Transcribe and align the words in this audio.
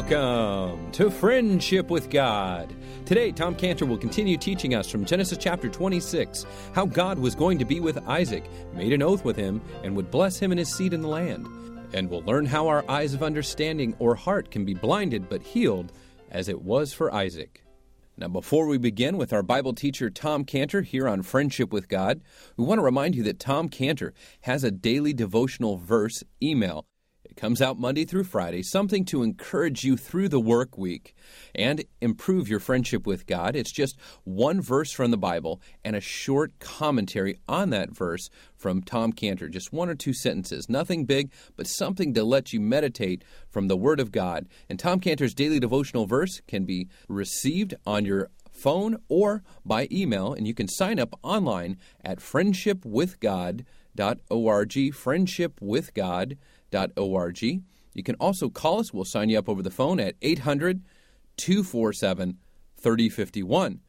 Welcome 0.00 0.90
to 0.92 1.10
Friendship 1.10 1.90
with 1.90 2.08
God. 2.08 2.74
Today, 3.04 3.32
Tom 3.32 3.54
Cantor 3.54 3.84
will 3.84 3.98
continue 3.98 4.38
teaching 4.38 4.74
us 4.74 4.90
from 4.90 5.04
Genesis 5.04 5.36
chapter 5.36 5.68
26 5.68 6.46
how 6.72 6.86
God 6.86 7.18
was 7.18 7.34
going 7.34 7.58
to 7.58 7.66
be 7.66 7.80
with 7.80 8.08
Isaac, 8.08 8.44
made 8.74 8.94
an 8.94 9.02
oath 9.02 9.26
with 9.26 9.36
him, 9.36 9.60
and 9.84 9.94
would 9.94 10.10
bless 10.10 10.38
him 10.38 10.52
and 10.52 10.58
his 10.58 10.74
seed 10.74 10.94
in 10.94 11.02
the 11.02 11.08
land. 11.08 11.46
And 11.92 12.08
we'll 12.08 12.22
learn 12.22 12.46
how 12.46 12.66
our 12.66 12.82
eyes 12.88 13.12
of 13.12 13.22
understanding 13.22 13.94
or 13.98 14.14
heart 14.14 14.50
can 14.50 14.64
be 14.64 14.72
blinded 14.72 15.28
but 15.28 15.42
healed, 15.42 15.92
as 16.30 16.48
it 16.48 16.62
was 16.62 16.94
for 16.94 17.12
Isaac. 17.12 17.62
Now, 18.16 18.28
before 18.28 18.68
we 18.68 18.78
begin 18.78 19.18
with 19.18 19.34
our 19.34 19.42
Bible 19.42 19.74
teacher 19.74 20.08
Tom 20.08 20.46
Cantor 20.46 20.80
here 20.80 21.08
on 21.08 21.22
Friendship 21.22 21.74
with 21.74 21.88
God, 21.88 22.22
we 22.56 22.64
want 22.64 22.78
to 22.78 22.84
remind 22.84 23.16
you 23.16 23.22
that 23.24 23.38
Tom 23.38 23.68
Cantor 23.68 24.14
has 24.40 24.64
a 24.64 24.70
daily 24.70 25.12
devotional 25.12 25.76
verse 25.76 26.24
email 26.42 26.86
comes 27.40 27.62
out 27.62 27.78
Monday 27.78 28.04
through 28.04 28.24
Friday, 28.24 28.62
something 28.62 29.02
to 29.02 29.22
encourage 29.22 29.82
you 29.82 29.96
through 29.96 30.28
the 30.28 30.38
work 30.38 30.76
week 30.76 31.14
and 31.54 31.82
improve 32.02 32.50
your 32.50 32.60
friendship 32.60 33.06
with 33.06 33.26
God. 33.26 33.56
It's 33.56 33.72
just 33.72 33.96
one 34.24 34.60
verse 34.60 34.92
from 34.92 35.10
the 35.10 35.16
Bible 35.16 35.58
and 35.82 35.96
a 35.96 36.02
short 36.02 36.58
commentary 36.58 37.38
on 37.48 37.70
that 37.70 37.96
verse 37.96 38.28
from 38.54 38.82
Tom 38.82 39.14
Cantor. 39.14 39.48
Just 39.48 39.72
one 39.72 39.88
or 39.88 39.94
two 39.94 40.12
sentences. 40.12 40.68
Nothing 40.68 41.06
big, 41.06 41.32
but 41.56 41.66
something 41.66 42.12
to 42.12 42.24
let 42.24 42.52
you 42.52 42.60
meditate 42.60 43.24
from 43.48 43.68
the 43.68 43.76
Word 43.76 44.00
of 44.00 44.12
God. 44.12 44.46
And 44.68 44.78
Tom 44.78 45.00
Cantor's 45.00 45.32
daily 45.32 45.58
devotional 45.58 46.04
verse 46.04 46.42
can 46.46 46.66
be 46.66 46.90
received 47.08 47.74
on 47.86 48.04
your 48.04 48.28
phone 48.52 48.98
or 49.08 49.42
by 49.64 49.88
email, 49.90 50.34
and 50.34 50.46
you 50.46 50.52
can 50.52 50.68
sign 50.68 50.98
up 50.98 51.18
online 51.22 51.78
at 52.04 52.18
friendshipwithgod.org. 52.18 53.64
Friendshipwithgod.org 53.96 56.38
org. 56.96 57.42
You 57.42 58.02
can 58.04 58.14
also 58.16 58.48
call 58.48 58.80
us. 58.80 58.92
We'll 58.92 59.04
sign 59.04 59.30
you 59.30 59.38
up 59.38 59.48
over 59.48 59.62
the 59.62 59.70
phone 59.70 60.00
at 60.00 60.14
800 60.22 60.82
247 61.36 62.38
3051. 62.76 63.80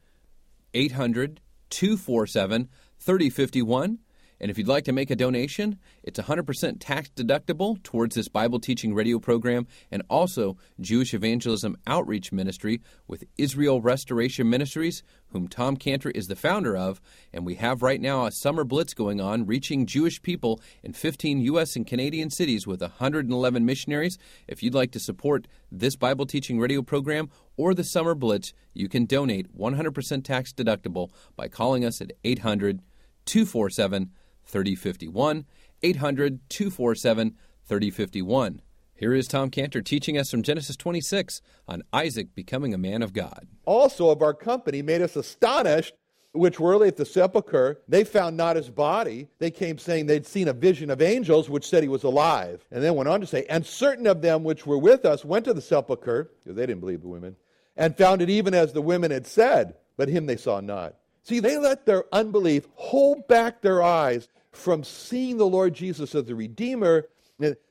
800 0.74 1.40
247 1.70 2.68
3051. 2.98 3.98
And 4.42 4.50
if 4.50 4.58
you'd 4.58 4.66
like 4.66 4.84
to 4.86 4.92
make 4.92 5.08
a 5.08 5.16
donation, 5.16 5.78
it's 6.02 6.18
100% 6.18 6.78
tax 6.80 7.08
deductible 7.10 7.80
towards 7.84 8.16
this 8.16 8.26
Bible 8.26 8.58
teaching 8.58 8.92
radio 8.92 9.20
program 9.20 9.68
and 9.88 10.02
also 10.10 10.56
Jewish 10.80 11.14
Evangelism 11.14 11.76
Outreach 11.86 12.32
Ministry 12.32 12.80
with 13.06 13.22
Israel 13.38 13.80
Restoration 13.80 14.50
Ministries, 14.50 15.04
whom 15.28 15.46
Tom 15.46 15.76
Cantor 15.76 16.10
is 16.10 16.26
the 16.26 16.34
founder 16.34 16.76
of. 16.76 17.00
And 17.32 17.46
we 17.46 17.54
have 17.54 17.82
right 17.82 18.00
now 18.00 18.26
a 18.26 18.32
summer 18.32 18.64
blitz 18.64 18.94
going 18.94 19.20
on, 19.20 19.46
reaching 19.46 19.86
Jewish 19.86 20.20
people 20.20 20.60
in 20.82 20.92
15 20.92 21.40
U.S. 21.42 21.76
and 21.76 21.86
Canadian 21.86 22.28
cities 22.28 22.66
with 22.66 22.80
111 22.80 23.64
missionaries. 23.64 24.18
If 24.48 24.60
you'd 24.60 24.74
like 24.74 24.90
to 24.90 25.00
support 25.00 25.46
this 25.70 25.94
Bible 25.94 26.26
teaching 26.26 26.58
radio 26.58 26.82
program 26.82 27.30
or 27.56 27.74
the 27.74 27.84
summer 27.84 28.16
blitz, 28.16 28.52
you 28.74 28.88
can 28.88 29.06
donate 29.06 29.56
100% 29.56 30.24
tax 30.24 30.52
deductible 30.52 31.10
by 31.36 31.46
calling 31.46 31.84
us 31.84 32.00
at 32.00 32.10
800 32.24 32.82
247 33.24 34.10
3051, 34.46 35.46
800 35.82 36.40
247 36.48 37.36
3051. 37.64 38.62
Here 38.94 39.14
is 39.14 39.26
Tom 39.26 39.50
Cantor 39.50 39.82
teaching 39.82 40.16
us 40.16 40.30
from 40.30 40.42
Genesis 40.42 40.76
26 40.76 41.42
on 41.66 41.82
Isaac 41.92 42.34
becoming 42.34 42.72
a 42.72 42.78
man 42.78 43.02
of 43.02 43.12
God. 43.12 43.48
Also, 43.64 44.10
of 44.10 44.22
our 44.22 44.32
company 44.34 44.80
made 44.80 45.02
us 45.02 45.16
astonished, 45.16 45.94
which 46.30 46.60
were 46.60 46.70
early 46.70 46.86
at 46.86 46.96
the 46.96 47.04
sepulchre. 47.04 47.80
They 47.88 48.04
found 48.04 48.36
not 48.36 48.54
his 48.54 48.70
body. 48.70 49.26
They 49.40 49.50
came 49.50 49.78
saying 49.78 50.06
they'd 50.06 50.24
seen 50.24 50.46
a 50.46 50.52
vision 50.52 50.88
of 50.88 51.02
angels, 51.02 51.50
which 51.50 51.66
said 51.66 51.82
he 51.82 51.88
was 51.88 52.04
alive. 52.04 52.64
And 52.70 52.80
then 52.80 52.94
went 52.94 53.08
on 53.08 53.20
to 53.20 53.26
say, 53.26 53.44
And 53.48 53.66
certain 53.66 54.06
of 54.06 54.22
them 54.22 54.44
which 54.44 54.66
were 54.66 54.78
with 54.78 55.04
us 55.04 55.24
went 55.24 55.46
to 55.46 55.54
the 55.54 55.60
sepulchre, 55.60 56.30
because 56.38 56.54
they 56.54 56.66
didn't 56.66 56.80
believe 56.80 57.02
the 57.02 57.08
women, 57.08 57.34
and 57.76 57.96
found 57.96 58.22
it 58.22 58.30
even 58.30 58.54
as 58.54 58.72
the 58.72 58.82
women 58.82 59.10
had 59.10 59.26
said, 59.26 59.74
but 59.96 60.08
him 60.08 60.26
they 60.26 60.36
saw 60.36 60.60
not. 60.60 60.94
See, 61.22 61.40
they 61.40 61.56
let 61.56 61.86
their 61.86 62.04
unbelief 62.12 62.66
hold 62.74 63.28
back 63.28 63.60
their 63.60 63.82
eyes 63.82 64.28
from 64.50 64.84
seeing 64.84 65.36
the 65.36 65.46
Lord 65.46 65.74
Jesus 65.74 66.14
as 66.14 66.24
the 66.24 66.34
Redeemer. 66.34 67.08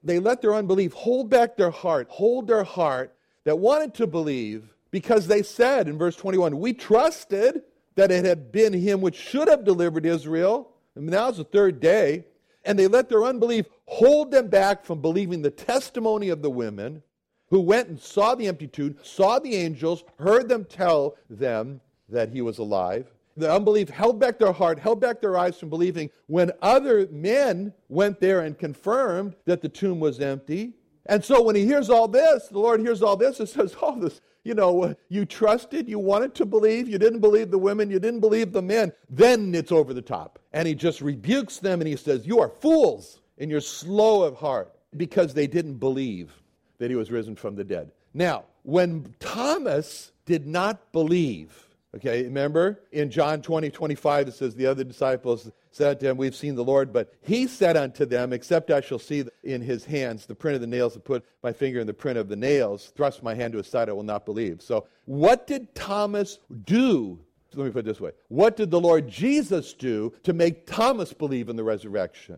They 0.04 0.20
let 0.20 0.42
their 0.42 0.56
unbelief 0.56 0.94
hold 0.94 1.30
back 1.30 1.58
their 1.58 1.70
heart, 1.70 2.08
hold 2.10 2.48
their 2.48 2.64
heart 2.64 3.16
that 3.44 3.60
wanted 3.60 3.94
to 3.96 4.08
believe 4.08 4.74
because 4.92 5.28
they 5.28 5.44
said 5.44 5.88
in 5.88 5.98
verse 5.98 6.16
21, 6.16 6.60
We 6.60 6.74
trusted 6.74 7.64
that 7.96 8.12
it 8.12 8.26
had 8.26 8.52
been 8.52 8.74
him 8.74 9.02
which 9.02 9.16
should 9.16 9.48
have 9.48 9.64
delivered 9.64 10.06
Israel. 10.06 10.72
And 10.96 11.08
now 11.08 11.30
it's 11.30 11.38
the 11.38 11.44
third 11.44 11.80
day. 11.80 12.26
And 12.64 12.78
they 12.78 12.88
let 12.88 13.10
their 13.10 13.24
unbelief 13.24 13.66
hold 13.86 14.32
them 14.32 14.48
back 14.48 14.86
from 14.86 15.02
believing 15.02 15.42
the 15.42 15.50
testimony 15.50 16.30
of 16.30 16.42
the 16.42 16.50
women 16.50 17.02
who 17.50 17.60
went 17.60 17.90
and 17.90 18.00
saw 18.00 18.36
the 18.36 18.48
empty 18.48 18.68
tomb, 18.68 18.98
saw 19.02 19.40
the 19.40 19.56
angels, 19.56 20.04
heard 20.20 20.48
them 20.48 20.64
tell 20.64 21.16
them 21.30 21.82
that 22.08 22.30
he 22.30 22.42
was 22.42 22.60
alive. 22.60 23.12
The 23.38 23.54
unbelief 23.54 23.90
held 23.90 24.20
back 24.20 24.40
their 24.40 24.52
heart, 24.52 24.80
held 24.80 25.00
back 25.00 25.22
their 25.22 25.38
eyes 25.38 25.60
from 25.60 25.70
believing 25.70 26.10
when 26.28 26.52
other 26.62 27.08
men 27.12 27.74
went 27.90 28.20
there 28.20 28.42
and 28.42 28.58
confirmed 28.58 29.36
that 29.46 29.62
the 29.62 29.70
tomb 29.70 30.00
was 30.00 30.20
empty. 30.20 30.74
And 31.06 31.24
so 31.24 31.42
when 31.42 31.56
he 31.56 31.66
hears 31.66 31.90
all 31.90 32.08
this, 32.08 32.48
the 32.48 32.60
Lord 32.60 32.82
hears 32.82 33.02
all 33.02 33.16
this 33.16 33.40
and 33.40 33.50
says, 33.50 33.76
Oh, 33.82 34.00
this, 34.00 34.22
you 34.44 34.54
know, 34.54 34.84
uh, 34.84 34.94
you 35.10 35.26
trusted, 35.26 35.88
you 35.88 36.00
wanted 36.00 36.34
to 36.36 36.46
believe, 36.46 36.88
you 36.88 36.98
didn't 36.98 37.20
believe 37.20 37.52
the 37.52 37.58
women, 37.58 37.90
you 37.90 38.00
didn't 38.00 38.20
believe 38.20 38.52
the 38.52 38.62
men. 38.62 38.92
Then 39.10 39.54
it's 39.54 39.72
over 39.72 39.94
the 39.94 40.02
top. 40.02 40.40
And 40.54 40.68
he 40.68 40.76
just 40.76 41.02
rebukes 41.02 41.60
them 41.60 41.82
and 41.82 41.88
he 41.88 41.96
says, 41.96 42.26
You 42.26 42.40
are 42.40 42.50
fools 42.50 43.22
and 43.38 43.50
you're 43.50 43.62
slow 43.62 44.24
of 44.24 44.36
heart 44.36 44.76
because 44.98 45.34
they 45.34 45.48
didn't 45.48 45.76
believe 45.76 46.32
that 46.80 46.90
he 46.90 46.96
was 46.96 47.12
risen 47.12 47.36
from 47.36 47.56
the 47.56 47.64
dead. 47.64 47.92
Now, 48.14 48.46
when 48.64 49.16
Thomas 49.20 50.12
did 50.26 50.48
not 50.48 50.92
believe, 50.92 51.68
Okay, 51.94 52.24
remember 52.24 52.80
in 52.94 53.12
John 53.12 53.42
20, 53.42 53.70
25, 53.70 54.30
it 54.30 54.34
says, 54.34 54.56
The 54.56 54.66
other 54.66 54.86
disciples 54.86 55.52
said 55.72 55.98
unto 55.98 56.08
him, 56.08 56.16
We've 56.16 56.36
seen 56.36 56.56
the 56.56 56.64
Lord. 56.64 56.94
But 56.94 57.14
he 57.22 57.48
said 57.48 57.76
unto 57.76 58.06
them, 58.06 58.32
Except 58.32 58.72
I 58.72 58.80
shall 58.80 59.00
see 59.00 59.26
in 59.44 59.62
his 59.62 59.84
hands 59.84 60.26
the 60.26 60.36
print 60.36 60.56
of 60.56 60.62
the 60.62 60.68
nails, 60.68 60.96
and 60.96 61.04
put 61.04 61.26
my 61.44 61.52
finger 61.52 61.82
in 61.82 61.88
the 61.88 61.94
print 61.94 62.18
of 62.18 62.30
the 62.30 62.36
nails, 62.38 62.94
thrust 62.96 63.24
my 63.24 63.34
hand 63.34 63.52
to 63.54 63.58
his 63.58 63.68
side, 63.68 63.90
I 63.90 63.94
will 63.94 64.04
not 64.04 64.26
believe. 64.26 64.62
So, 64.62 64.88
what 65.04 65.48
did 65.48 65.76
Thomas 65.76 66.40
do? 66.64 67.20
Let 67.54 67.66
me 67.66 67.72
put 67.72 67.80
it 67.80 67.86
this 67.86 68.00
way 68.00 68.12
What 68.30 68.56
did 68.56 68.72
the 68.72 68.80
Lord 68.80 69.10
Jesus 69.10 69.74
do 69.74 70.14
to 70.24 70.32
make 70.32 70.66
Thomas 70.66 71.12
believe 71.12 71.50
in 71.50 71.58
the 71.58 71.64
resurrection? 71.64 72.38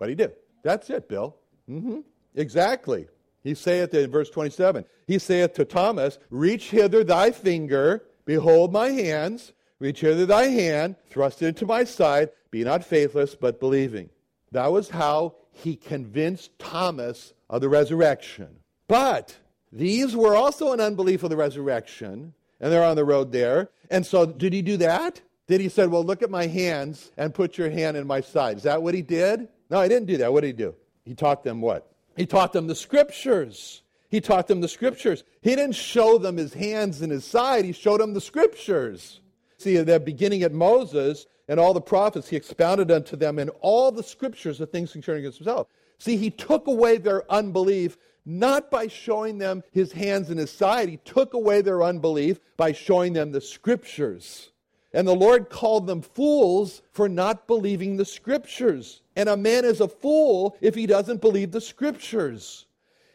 But 0.00 0.08
he 0.08 0.16
did. 0.16 0.32
That's 0.64 0.90
it, 0.90 1.08
Bill. 1.08 1.36
Mm-hmm. 1.70 2.00
Exactly. 2.34 3.06
He 3.44 3.54
saith 3.54 3.94
in 3.94 4.10
verse 4.10 4.30
27, 4.30 4.84
He 5.06 5.20
saith 5.20 5.54
to 5.54 5.64
Thomas, 5.64 6.18
Reach 6.30 6.70
hither 6.70 7.04
thy 7.04 7.30
finger 7.30 8.02
Behold 8.28 8.74
my 8.74 8.90
hands, 8.90 9.54
reach 9.78 10.02
hither 10.02 10.26
thy 10.26 10.48
hand, 10.48 10.96
thrust 11.08 11.40
it 11.40 11.46
into 11.46 11.64
my 11.64 11.82
side, 11.82 12.28
be 12.50 12.62
not 12.62 12.84
faithless, 12.84 13.34
but 13.34 13.58
believing. 13.58 14.10
That 14.52 14.70
was 14.70 14.90
how 14.90 15.36
he 15.50 15.76
convinced 15.76 16.50
Thomas 16.58 17.32
of 17.48 17.62
the 17.62 17.70
resurrection. 17.70 18.58
But 18.86 19.34
these 19.72 20.14
were 20.14 20.36
also 20.36 20.74
an 20.74 20.80
unbelief 20.80 21.22
of 21.22 21.30
the 21.30 21.38
resurrection, 21.38 22.34
and 22.60 22.70
they're 22.70 22.84
on 22.84 22.96
the 22.96 23.04
road 23.06 23.32
there. 23.32 23.70
And 23.90 24.04
so, 24.04 24.26
did 24.26 24.52
he 24.52 24.60
do 24.60 24.76
that? 24.76 25.22
Did 25.46 25.62
he 25.62 25.70
say, 25.70 25.86
Well, 25.86 26.04
look 26.04 26.20
at 26.20 26.28
my 26.28 26.48
hands 26.48 27.10
and 27.16 27.32
put 27.32 27.56
your 27.56 27.70
hand 27.70 27.96
in 27.96 28.06
my 28.06 28.20
side? 28.20 28.58
Is 28.58 28.64
that 28.64 28.82
what 28.82 28.92
he 28.92 29.00
did? 29.00 29.48
No, 29.70 29.80
he 29.80 29.88
didn't 29.88 30.06
do 30.06 30.18
that. 30.18 30.34
What 30.34 30.42
did 30.42 30.48
he 30.48 30.52
do? 30.52 30.74
He 31.06 31.14
taught 31.14 31.44
them 31.44 31.62
what? 31.62 31.90
He 32.14 32.26
taught 32.26 32.52
them 32.52 32.66
the 32.66 32.74
scriptures. 32.74 33.80
He 34.08 34.20
taught 34.20 34.48
them 34.48 34.60
the 34.60 34.68
scriptures. 34.68 35.24
He 35.42 35.54
didn't 35.54 35.74
show 35.74 36.18
them 36.18 36.36
his 36.36 36.54
hands 36.54 37.02
and 37.02 37.12
his 37.12 37.24
side, 37.24 37.64
he 37.64 37.72
showed 37.72 38.00
them 38.00 38.14
the 38.14 38.20
scriptures. 38.20 39.20
See, 39.58 39.76
they're 39.78 39.98
beginning 39.98 40.42
at 40.42 40.52
Moses 40.52 41.26
and 41.48 41.58
all 41.58 41.74
the 41.74 41.80
prophets, 41.80 42.28
he 42.28 42.36
expounded 42.36 42.90
unto 42.90 43.16
them 43.16 43.38
in 43.38 43.48
all 43.60 43.90
the 43.90 44.02
scriptures 44.02 44.58
the 44.58 44.66
things 44.66 44.92
concerning 44.92 45.24
himself. 45.24 45.66
See, 45.98 46.16
he 46.16 46.30
took 46.30 46.66
away 46.66 46.98
their 46.98 47.30
unbelief 47.30 47.96
not 48.28 48.70
by 48.70 48.86
showing 48.86 49.38
them 49.38 49.64
his 49.72 49.90
hands 49.92 50.28
and 50.28 50.38
his 50.38 50.50
side, 50.50 50.90
he 50.90 50.98
took 50.98 51.32
away 51.32 51.62
their 51.62 51.82
unbelief 51.82 52.38
by 52.58 52.72
showing 52.72 53.14
them 53.14 53.32
the 53.32 53.40
scriptures. 53.40 54.52
And 54.92 55.08
the 55.08 55.14
Lord 55.14 55.48
called 55.48 55.86
them 55.86 56.02
fools 56.02 56.82
for 56.92 57.08
not 57.08 57.46
believing 57.46 57.96
the 57.96 58.04
scriptures. 58.04 59.02
And 59.16 59.28
a 59.28 59.36
man 59.36 59.64
is 59.64 59.80
a 59.80 59.88
fool 59.88 60.56
if 60.60 60.74
he 60.74 60.86
doesn't 60.86 61.20
believe 61.20 61.52
the 61.52 61.60
scriptures. 61.60 62.66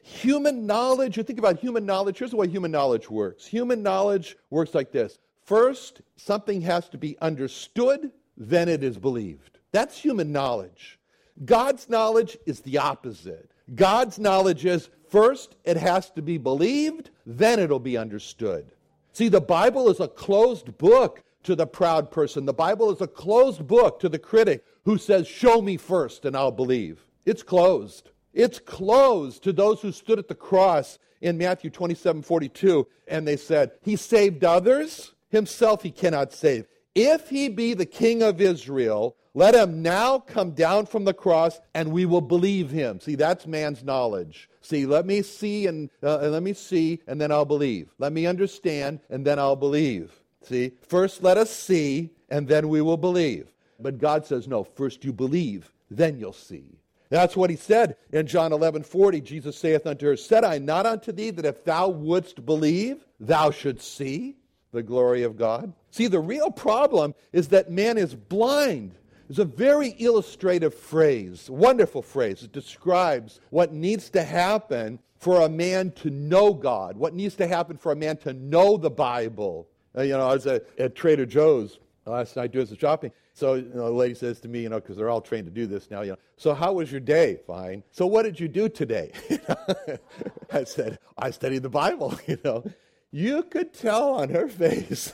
Human 0.04 0.66
knowledge, 0.66 1.16
you 1.16 1.24
think 1.24 1.40
about 1.40 1.60
human 1.60 1.86
knowledge, 1.86 2.18
here's 2.18 2.32
the 2.32 2.38
way 2.38 2.48
human 2.48 2.72
knowledge 2.72 3.10
works. 3.10 3.46
Human 3.48 3.82
knowledge 3.82 4.36
works 4.50 4.76
like 4.76 4.92
this 4.92 5.18
first, 5.46 6.02
something 6.18 6.62
has 6.62 6.90
to 6.90 6.98
be 6.98 7.18
understood, 7.22 8.12
then 8.36 8.68
it 8.68 8.84
is 8.84 8.98
believed. 8.98 9.60
That's 9.72 9.98
human 9.98 10.32
knowledge. 10.32 11.00
God's 11.46 11.90
knowledge 11.90 12.38
is 12.46 12.60
the 12.60 12.78
opposite. 12.78 13.50
God's 13.76 14.20
knowledge 14.20 14.66
is 14.66 14.90
first, 15.10 15.56
it 15.64 15.78
has 15.78 16.10
to 16.12 16.22
be 16.22 16.38
believed, 16.38 17.10
then 17.26 17.60
it'll 17.60 17.80
be 17.80 17.98
understood. 17.98 18.66
See, 19.14 19.30
the 19.30 19.42
Bible 19.42 19.90
is 19.90 20.02
a 20.02 20.08
closed 20.08 20.78
book 20.78 21.24
to 21.44 21.56
the 21.56 21.68
proud 21.68 22.12
person. 22.12 22.46
The 22.46 22.54
Bible 22.54 22.92
is 22.92 23.00
a 23.00 23.08
closed 23.08 23.66
book 23.68 24.00
to 24.02 24.10
the 24.10 24.20
critic 24.20 24.66
who 24.84 24.98
says, 24.98 25.28
Show 25.28 25.62
me 25.62 25.78
first 25.78 26.26
and 26.26 26.36
I'll 26.36 26.52
believe. 26.52 27.06
It's 27.26 27.44
closed. 27.44 28.10
It's 28.34 28.60
closed 28.60 29.44
to 29.44 29.54
those 29.54 29.82
who 29.82 29.92
stood 29.92 30.20
at 30.20 30.28
the 30.28 30.36
cross 30.36 31.00
in 31.22 31.38
Matthew 31.38 31.70
27 31.70 32.22
42, 32.22 32.88
and 33.08 33.28
they 33.28 33.38
said, 33.38 33.72
He 33.82 33.96
saved 33.96 34.44
others, 34.44 35.14
himself 35.30 35.84
he 35.84 35.92
cannot 35.92 36.34
save. 36.34 36.66
If 36.96 37.30
he 37.30 37.50
be 37.50 37.74
the 37.74 37.86
king 37.86 38.22
of 38.22 38.42
Israel, 38.42 39.16
let 39.34 39.56
him 39.56 39.82
now 39.82 40.20
come 40.20 40.52
down 40.52 40.86
from 40.86 41.06
the 41.06 41.14
cross 41.14 41.60
and 41.74 41.92
we 41.92 42.06
will 42.06 42.22
believe 42.22 42.70
him. 42.70 43.00
See, 43.00 43.16
that's 43.16 43.48
man's 43.48 43.84
knowledge. 43.84 44.48
See, 44.62 44.86
let 44.86 45.08
me 45.08 45.24
see 45.24 45.66
and 45.66 45.90
uh, 46.04 46.30
let 46.30 46.44
me 46.44 46.54
see 46.54 47.02
and 47.08 47.20
then 47.20 47.32
I'll 47.32 47.46
believe. 47.46 47.90
Let 47.98 48.14
me 48.14 48.28
understand 48.28 49.00
and 49.10 49.26
then 49.26 49.40
I'll 49.40 49.56
believe. 49.56 50.12
See, 50.44 50.74
first 50.88 51.24
let 51.24 51.38
us 51.38 51.50
see 51.50 52.12
and 52.30 52.48
then 52.48 52.70
we 52.70 52.82
will 52.82 52.98
believe. 52.98 53.52
But 53.80 53.98
God 53.98 54.26
says, 54.26 54.48
no, 54.48 54.64
first 54.64 55.04
you 55.04 55.12
believe, 55.12 55.74
then 55.90 56.20
you'll 56.20 56.32
see. 56.32 56.78
That's 57.14 57.38
what 57.38 57.52
he 57.52 57.56
said 57.56 57.98
in 58.12 58.26
John 58.26 58.52
11 58.52 58.82
40. 58.82 59.22
Jesus 59.22 59.56
saith 59.56 59.86
unto 59.86 60.08
her, 60.08 60.18
Said 60.18 60.44
I 60.44 60.58
not 60.58 60.88
unto 60.88 61.12
thee 61.12 61.30
that 61.30 61.46
if 61.46 61.64
thou 61.64 61.88
wouldst 61.88 62.44
believe, 62.44 63.06
thou 63.20 63.52
shouldst 63.52 63.96
see 63.96 64.38
the 64.72 64.82
glory 64.82 65.22
of 65.22 65.38
God? 65.38 65.74
See, 65.92 66.08
the 66.08 66.20
real 66.20 66.50
problem 66.50 67.14
is 67.32 67.50
that 67.50 67.70
man 67.70 68.00
is 68.00 68.16
blind. 68.16 68.96
It's 69.30 69.38
a 69.38 69.46
very 69.46 69.90
illustrative 70.00 70.74
phrase, 70.74 71.52
wonderful 71.52 72.02
phrase. 72.02 72.42
It 72.42 72.52
describes 72.52 73.40
what 73.52 73.72
needs 73.72 74.10
to 74.10 74.24
happen 74.24 74.98
for 75.20 75.42
a 75.42 75.50
man 75.50 75.92
to 75.98 76.10
know 76.10 76.52
God, 76.52 76.98
what 76.98 77.14
needs 77.14 77.36
to 77.36 77.46
happen 77.46 77.78
for 77.78 77.92
a 77.92 77.96
man 77.96 78.18
to 78.18 78.34
know 78.34 78.76
the 78.76 78.90
Bible. 78.90 79.68
Uh, 79.96 80.02
you 80.02 80.14
know, 80.14 80.28
I 80.28 80.34
was 80.34 80.48
at, 80.48 80.66
at 80.80 80.96
Trader 80.96 81.28
Joe's 81.28 81.78
last 82.06 82.36
night 82.36 82.52
doing 82.52 82.66
some 82.66 82.78
shopping. 82.78 83.12
So 83.34 83.56
you 83.56 83.72
know, 83.74 83.86
the 83.86 83.92
lady 83.92 84.14
says 84.14 84.40
to 84.42 84.48
me, 84.48 84.62
you 84.62 84.70
know, 84.70 84.80
because 84.80 84.98
they're 84.98 85.10
all 85.10 85.22
trained 85.22 85.46
to 85.46 85.52
do 85.52 85.66
this 85.66 85.90
now, 85.90 86.02
you 86.02 86.12
know, 86.12 86.18
so 86.38 86.54
how 86.54 86.74
was 86.74 86.92
your 86.92 87.02
day? 87.02 87.40
Fine. 87.48 87.84
So 87.92 88.06
what 88.06 88.24
did 88.24 88.40
you 88.40 88.48
do 88.48 88.70
today? 88.70 89.12
I 90.54 90.64
said, 90.64 91.00
I 91.18 91.32
studied 91.32 91.64
the 91.64 91.70
Bible, 91.70 92.18
you 92.28 92.38
know. 92.44 92.64
You 93.12 93.44
could 93.44 93.74
tell 93.74 94.16
on 94.16 94.30
her 94.30 94.48
face. 94.48 95.14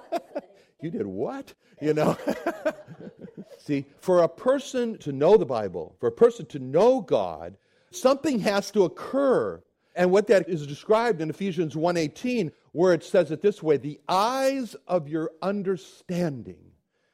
you 0.80 0.90
did 0.90 1.06
what? 1.06 1.54
You 1.80 1.94
know. 1.94 2.18
See, 3.58 3.86
for 4.00 4.24
a 4.24 4.28
person 4.28 4.98
to 4.98 5.12
know 5.12 5.36
the 5.36 5.46
Bible, 5.46 5.94
for 6.00 6.08
a 6.08 6.12
person 6.12 6.46
to 6.46 6.58
know 6.58 7.00
God, 7.00 7.56
something 7.92 8.40
has 8.40 8.72
to 8.72 8.82
occur. 8.82 9.62
And 9.94 10.10
what 10.10 10.26
that 10.28 10.48
is 10.48 10.66
described 10.66 11.20
in 11.20 11.30
Ephesians 11.30 11.74
1:18 11.74 12.52
where 12.72 12.94
it 12.94 13.04
says 13.04 13.30
it 13.30 13.42
this 13.42 13.62
way, 13.62 13.76
the 13.76 14.00
eyes 14.08 14.74
of 14.86 15.08
your 15.08 15.30
understanding 15.42 16.72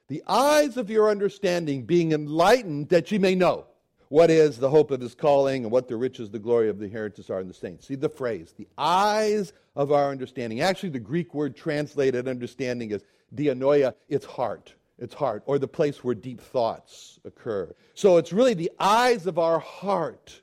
the 0.08 0.22
eyes 0.26 0.78
of 0.78 0.88
your 0.88 1.10
understanding 1.10 1.82
being 1.82 2.12
enlightened 2.12 2.88
that 2.88 3.12
ye 3.12 3.18
may 3.18 3.34
know 3.34 3.66
what 4.08 4.30
is 4.30 4.56
the 4.56 4.70
hope 4.70 4.90
of 4.90 5.02
his 5.02 5.14
calling 5.14 5.64
and 5.64 5.70
what 5.70 5.86
the 5.86 5.96
riches, 5.96 6.30
the 6.30 6.38
glory 6.38 6.70
of 6.70 6.78
the 6.78 6.86
inheritance 6.86 7.28
are 7.28 7.40
in 7.40 7.48
the 7.48 7.52
saints. 7.52 7.86
See 7.86 7.94
the 7.94 8.08
phrase, 8.08 8.54
the 8.56 8.68
eyes 8.78 9.52
of 9.76 9.92
our 9.92 10.10
understanding. 10.10 10.62
Actually, 10.62 10.88
the 10.90 10.98
Greek 10.98 11.34
word 11.34 11.54
translated 11.54 12.26
understanding 12.26 12.90
is 12.90 13.04
dianoia, 13.34 13.94
it's 14.08 14.24
heart. 14.24 14.74
It's 14.98 15.14
heart, 15.14 15.44
or 15.46 15.60
the 15.60 15.68
place 15.68 16.02
where 16.02 16.14
deep 16.14 16.40
thoughts 16.40 17.20
occur. 17.24 17.72
So 17.94 18.16
it's 18.16 18.32
really 18.32 18.54
the 18.54 18.72
eyes 18.80 19.26
of 19.26 19.38
our 19.38 19.60
heart 19.60 20.40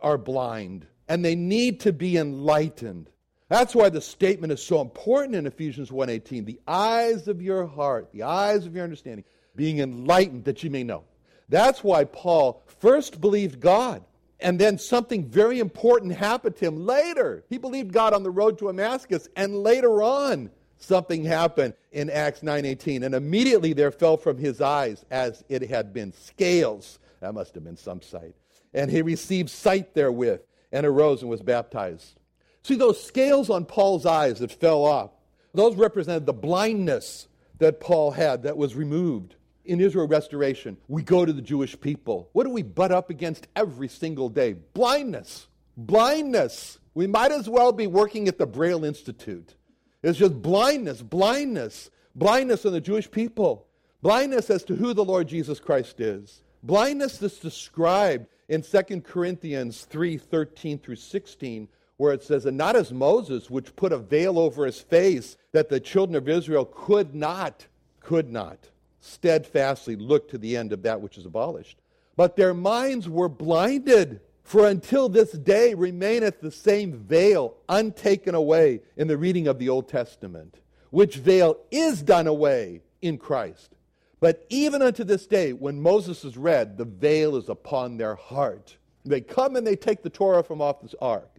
are 0.00 0.16
blind, 0.16 0.86
and 1.08 1.24
they 1.24 1.34
need 1.34 1.80
to 1.80 1.92
be 1.92 2.16
enlightened. 2.16 3.10
That's 3.48 3.74
why 3.74 3.88
the 3.88 4.00
statement 4.00 4.52
is 4.52 4.62
so 4.62 4.80
important 4.80 5.34
in 5.34 5.46
Ephesians 5.46 5.90
1:18. 5.90 6.44
The 6.44 6.60
eyes 6.66 7.28
of 7.28 7.40
your 7.40 7.66
heart, 7.66 8.10
the 8.12 8.24
eyes 8.24 8.66
of 8.66 8.74
your 8.74 8.84
understanding, 8.84 9.24
being 9.56 9.78
enlightened 9.78 10.44
that 10.44 10.62
you 10.62 10.70
may 10.70 10.84
know. 10.84 11.04
That's 11.48 11.82
why 11.82 12.04
Paul 12.04 12.62
first 12.66 13.20
believed 13.20 13.58
God, 13.58 14.04
and 14.38 14.58
then 14.58 14.78
something 14.78 15.24
very 15.24 15.60
important 15.60 16.12
happened 16.12 16.56
to 16.56 16.66
him 16.66 16.84
later. 16.84 17.42
He 17.48 17.56
believed 17.56 17.92
God 17.92 18.12
on 18.12 18.22
the 18.22 18.30
road 18.30 18.58
to 18.58 18.66
Damascus, 18.66 19.28
and 19.34 19.62
later 19.62 20.02
on 20.02 20.50
something 20.76 21.24
happened 21.24 21.72
in 21.90 22.10
Acts 22.10 22.42
9:18, 22.42 23.02
and 23.02 23.14
immediately 23.14 23.72
there 23.72 23.90
fell 23.90 24.18
from 24.18 24.36
his 24.36 24.60
eyes 24.60 25.06
as 25.10 25.42
it 25.48 25.62
had 25.62 25.94
been 25.94 26.12
scales. 26.12 26.98
That 27.20 27.32
must 27.32 27.54
have 27.54 27.64
been 27.64 27.78
some 27.78 28.02
sight. 28.02 28.34
And 28.74 28.90
he 28.90 29.00
received 29.00 29.48
sight 29.48 29.94
therewith, 29.94 30.40
and 30.72 30.86
arose 30.86 31.22
and 31.22 31.30
was 31.30 31.42
baptized. 31.42 32.18
See, 32.62 32.76
those 32.76 33.02
scales 33.02 33.50
on 33.50 33.64
Paul's 33.64 34.06
eyes 34.06 34.40
that 34.40 34.52
fell 34.52 34.84
off, 34.84 35.10
those 35.54 35.76
represented 35.76 36.26
the 36.26 36.32
blindness 36.32 37.28
that 37.58 37.80
Paul 37.80 38.10
had 38.10 38.42
that 38.42 38.56
was 38.56 38.74
removed. 38.74 39.36
In 39.64 39.80
Israel 39.80 40.06
restoration, 40.06 40.78
we 40.88 41.02
go 41.02 41.26
to 41.26 41.32
the 41.32 41.42
Jewish 41.42 41.78
people. 41.78 42.30
What 42.32 42.44
do 42.44 42.50
we 42.50 42.62
butt 42.62 42.90
up 42.90 43.10
against 43.10 43.48
every 43.54 43.88
single 43.88 44.28
day? 44.28 44.54
Blindness. 44.54 45.46
Blindness. 45.76 46.78
We 46.94 47.06
might 47.06 47.32
as 47.32 47.48
well 47.48 47.72
be 47.72 47.86
working 47.86 48.28
at 48.28 48.38
the 48.38 48.46
Braille 48.46 48.84
Institute. 48.84 49.54
It's 50.02 50.18
just 50.18 50.40
blindness, 50.40 51.02
blindness, 51.02 51.90
blindness 52.14 52.64
in 52.64 52.72
the 52.72 52.80
Jewish 52.80 53.10
people, 53.10 53.66
blindness 54.00 54.48
as 54.48 54.64
to 54.64 54.74
who 54.74 54.94
the 54.94 55.04
Lord 55.04 55.28
Jesus 55.28 55.60
Christ 55.60 56.00
is. 56.00 56.42
Blindness 56.62 57.18
that's 57.18 57.38
described 57.38 58.26
in 58.48 58.62
2 58.62 59.00
Corinthians 59.02 59.84
3 59.84 60.18
13 60.18 60.78
through 60.78 60.96
16 60.96 61.68
where 61.98 62.12
it 62.12 62.22
says, 62.22 62.46
And 62.46 62.56
not 62.56 62.76
as 62.76 62.92
Moses, 62.92 63.50
which 63.50 63.76
put 63.76 63.92
a 63.92 63.98
veil 63.98 64.38
over 64.38 64.64
his 64.64 64.80
face, 64.80 65.36
that 65.52 65.68
the 65.68 65.80
children 65.80 66.16
of 66.16 66.28
Israel 66.28 66.64
could 66.64 67.14
not, 67.14 67.66
could 68.00 68.30
not 68.30 68.70
steadfastly 69.00 69.96
look 69.96 70.30
to 70.30 70.38
the 70.38 70.56
end 70.56 70.72
of 70.72 70.82
that 70.82 71.00
which 71.00 71.18
is 71.18 71.26
abolished. 71.26 71.78
But 72.16 72.36
their 72.36 72.54
minds 72.54 73.08
were 73.08 73.28
blinded, 73.28 74.20
for 74.42 74.66
until 74.66 75.08
this 75.08 75.32
day 75.32 75.74
remaineth 75.74 76.40
the 76.40 76.50
same 76.50 76.92
veil 76.92 77.54
untaken 77.68 78.34
away 78.34 78.80
in 78.96 79.08
the 79.08 79.18
reading 79.18 79.46
of 79.46 79.58
the 79.58 79.68
Old 79.68 79.88
Testament, 79.88 80.56
which 80.90 81.16
veil 81.16 81.58
is 81.70 82.02
done 82.02 82.26
away 82.26 82.80
in 83.02 83.18
Christ. 83.18 83.74
But 84.20 84.46
even 84.48 84.82
unto 84.82 85.04
this 85.04 85.26
day, 85.26 85.52
when 85.52 85.80
Moses 85.80 86.24
is 86.24 86.36
read, 86.36 86.76
the 86.76 86.84
veil 86.84 87.36
is 87.36 87.48
upon 87.48 87.96
their 87.96 88.16
heart. 88.16 88.76
They 89.04 89.20
come 89.20 89.56
and 89.56 89.66
they 89.66 89.76
take 89.76 90.02
the 90.02 90.10
Torah 90.10 90.42
from 90.42 90.60
off 90.60 90.80
this 90.80 90.94
ark 91.00 91.38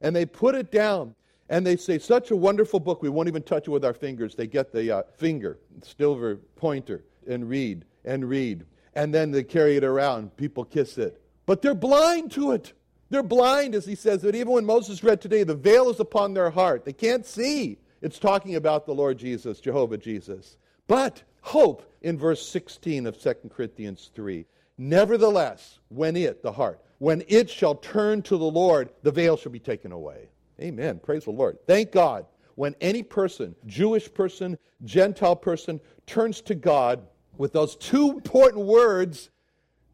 and 0.00 0.14
they 0.14 0.26
put 0.26 0.54
it 0.54 0.70
down 0.70 1.14
and 1.48 1.66
they 1.66 1.76
say, 1.76 1.98
Such 1.98 2.30
a 2.30 2.36
wonderful 2.36 2.80
book, 2.80 3.02
we 3.02 3.08
won't 3.08 3.28
even 3.28 3.42
touch 3.42 3.66
it 3.66 3.70
with 3.70 3.84
our 3.84 3.94
fingers. 3.94 4.34
They 4.34 4.46
get 4.46 4.72
the 4.72 4.98
uh, 4.98 5.02
finger, 5.16 5.58
silver 5.82 6.36
pointer, 6.56 7.04
and 7.28 7.48
read 7.48 7.84
and 8.04 8.28
read. 8.28 8.64
And 8.94 9.12
then 9.12 9.30
they 9.30 9.42
carry 9.42 9.76
it 9.76 9.84
around. 9.84 10.36
People 10.36 10.64
kiss 10.64 10.98
it. 10.98 11.20
But 11.46 11.62
they're 11.62 11.74
blind 11.74 12.32
to 12.32 12.52
it. 12.52 12.72
They're 13.08 13.22
blind, 13.22 13.74
as 13.74 13.84
he 13.84 13.96
says, 13.96 14.22
that 14.22 14.36
even 14.36 14.52
when 14.52 14.64
Moses 14.64 15.02
read 15.02 15.20
today, 15.20 15.42
the 15.42 15.54
veil 15.54 15.90
is 15.90 15.98
upon 15.98 16.34
their 16.34 16.50
heart. 16.50 16.84
They 16.84 16.92
can't 16.92 17.26
see. 17.26 17.78
It's 18.00 18.18
talking 18.18 18.54
about 18.54 18.86
the 18.86 18.94
Lord 18.94 19.18
Jesus, 19.18 19.60
Jehovah 19.60 19.98
Jesus. 19.98 20.56
But 20.86 21.24
hope 21.40 21.90
in 22.02 22.18
verse 22.18 22.46
16 22.46 23.06
of 23.06 23.20
2 23.20 23.34
Corinthians 23.54 24.10
3. 24.14 24.46
Nevertheless, 24.78 25.78
when 25.88 26.16
it, 26.16 26.42
the 26.42 26.52
heart, 26.52 26.80
when 26.98 27.22
it 27.28 27.50
shall 27.50 27.74
turn 27.74 28.22
to 28.22 28.36
the 28.36 28.44
Lord, 28.44 28.90
the 29.02 29.10
veil 29.10 29.36
shall 29.36 29.52
be 29.52 29.58
taken 29.58 29.92
away. 29.92 30.28
Amen. 30.60 31.00
Praise 31.02 31.24
the 31.24 31.30
Lord. 31.30 31.58
Thank 31.66 31.92
God. 31.92 32.26
When 32.54 32.74
any 32.80 33.02
person, 33.02 33.54
Jewish 33.66 34.12
person, 34.12 34.58
Gentile 34.84 35.36
person, 35.36 35.80
turns 36.06 36.40
to 36.42 36.54
God 36.54 37.06
with 37.38 37.52
those 37.52 37.76
two 37.76 38.10
important 38.10 38.66
words 38.66 39.30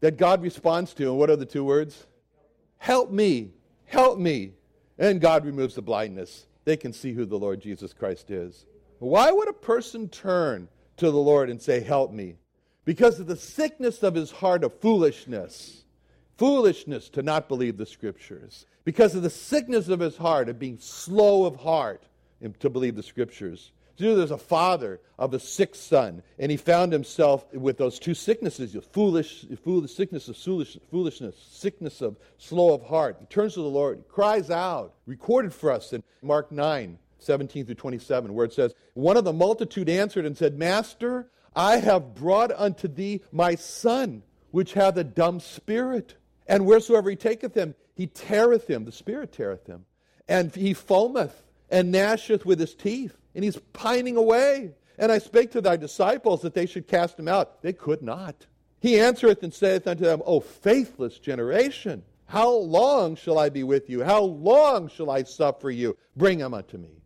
that 0.01 0.17
God 0.17 0.41
responds 0.41 0.93
to, 0.95 1.03
and 1.03 1.17
what 1.17 1.29
are 1.29 1.37
the 1.37 1.45
two 1.45 1.63
words? 1.63 2.07
Help 2.77 3.11
me. 3.11 3.51
Help 3.85 4.19
me. 4.19 4.51
And 4.99 5.21
God 5.21 5.45
removes 5.45 5.75
the 5.75 5.81
blindness. 5.81 6.47
They 6.65 6.75
can 6.75 6.91
see 6.91 7.13
who 7.13 7.25
the 7.25 7.39
Lord 7.39 7.61
Jesus 7.61 7.93
Christ 7.93 8.31
is. 8.31 8.65
Why 8.99 9.31
would 9.31 9.47
a 9.47 9.53
person 9.53 10.09
turn 10.09 10.67
to 10.97 11.11
the 11.11 11.17
Lord 11.17 11.49
and 11.49 11.61
say, 11.61 11.79
Help 11.79 12.11
me? 12.11 12.35
Because 12.85 13.19
of 13.19 13.27
the 13.27 13.35
sickness 13.35 14.03
of 14.03 14.15
his 14.15 14.31
heart 14.31 14.63
of 14.63 14.79
foolishness 14.79 15.83
foolishness 16.37 17.09
to 17.09 17.23
not 17.23 17.47
believe 17.47 17.77
the 17.77 17.85
scriptures 17.85 18.65
because 18.83 19.15
of 19.15 19.23
the 19.23 19.29
sickness 19.29 19.89
of 19.89 19.99
his 19.99 20.15
heart 20.15 20.47
of 20.47 20.59
being 20.59 20.77
slow 20.79 21.45
of 21.45 21.57
heart 21.57 22.03
to 22.59 22.69
believe 22.69 22.95
the 22.95 23.03
scriptures. 23.03 23.71
So 23.99 24.15
there's 24.15 24.31
a 24.31 24.37
father 24.37 25.01
of 25.17 25.33
a 25.33 25.39
sick 25.39 25.73
son, 25.73 26.21
and 26.37 26.51
he 26.51 26.55
found 26.55 26.93
himself 26.93 27.51
with 27.53 27.77
those 27.77 27.99
two 27.99 28.13
sicknesses: 28.13 28.77
foolish, 28.93 29.45
foolish 29.63 29.93
sickness 29.93 30.29
of 30.29 30.37
foolish, 30.37 30.77
foolishness, 30.89 31.35
sickness 31.51 32.01
of 32.01 32.15
slow 32.37 32.75
of 32.75 32.83
heart. 32.83 33.17
He 33.19 33.25
turns 33.25 33.55
to 33.55 33.61
the 33.61 33.67
Lord, 33.67 34.07
cries 34.07 34.51
out, 34.51 34.93
recorded 35.07 35.51
for 35.53 35.71
us 35.71 35.91
in 35.91 36.03
Mark 36.21 36.51
9, 36.51 36.99
17 37.19 37.65
through 37.65 37.75
27, 37.75 38.33
where 38.33 38.45
it 38.45 38.53
says, 38.53 38.73
One 38.93 39.17
of 39.17 39.23
the 39.23 39.33
multitude 39.33 39.89
answered 39.89 40.25
and 40.25 40.37
said, 40.37 40.57
Master, 40.57 41.29
I 41.55 41.77
have 41.77 42.13
brought 42.13 42.51
unto 42.51 42.87
thee 42.87 43.21
my 43.31 43.55
son, 43.55 44.23
which 44.51 44.73
hath 44.73 44.97
a 44.97 45.03
dumb 45.03 45.39
spirit. 45.39 46.15
And 46.47 46.65
wheresoever 46.65 47.09
he 47.09 47.15
taketh 47.15 47.55
him, 47.55 47.75
he 47.95 48.07
teareth 48.07 48.69
him, 48.69 48.85
the 48.85 48.91
Spirit 48.91 49.33
teareth 49.33 49.65
him. 49.65 49.85
And 50.27 50.53
he 50.53 50.73
foameth 50.73 51.31
and 51.69 51.93
gnasheth 51.93 52.45
with 52.45 52.59
his 52.59 52.75
teeth, 52.75 53.17
and 53.33 53.43
he's 53.43 53.57
pining 53.73 54.17
away. 54.17 54.75
And 54.99 55.11
I 55.11 55.17
spake 55.17 55.51
to 55.51 55.61
thy 55.61 55.77
disciples 55.77 56.41
that 56.41 56.53
they 56.53 56.65
should 56.65 56.87
cast 56.87 57.19
him 57.19 57.27
out. 57.27 57.61
They 57.61 57.73
could 57.73 58.01
not. 58.01 58.45
He 58.79 58.99
answereth 58.99 59.41
and 59.43 59.53
saith 59.53 59.87
unto 59.87 60.03
them, 60.03 60.21
O 60.25 60.39
faithless 60.39 61.17
generation, 61.19 62.03
How 62.25 62.49
long 62.51 63.15
shall 63.15 63.39
I 63.39 63.49
be 63.49 63.63
with 63.63 63.89
you? 63.89 64.03
How 64.03 64.21
long 64.21 64.89
shall 64.89 65.09
I 65.09 65.23
suffer 65.23 65.71
you? 65.71 65.97
Bring 66.15 66.39
him 66.39 66.53
unto 66.53 66.77
me. 66.77 67.01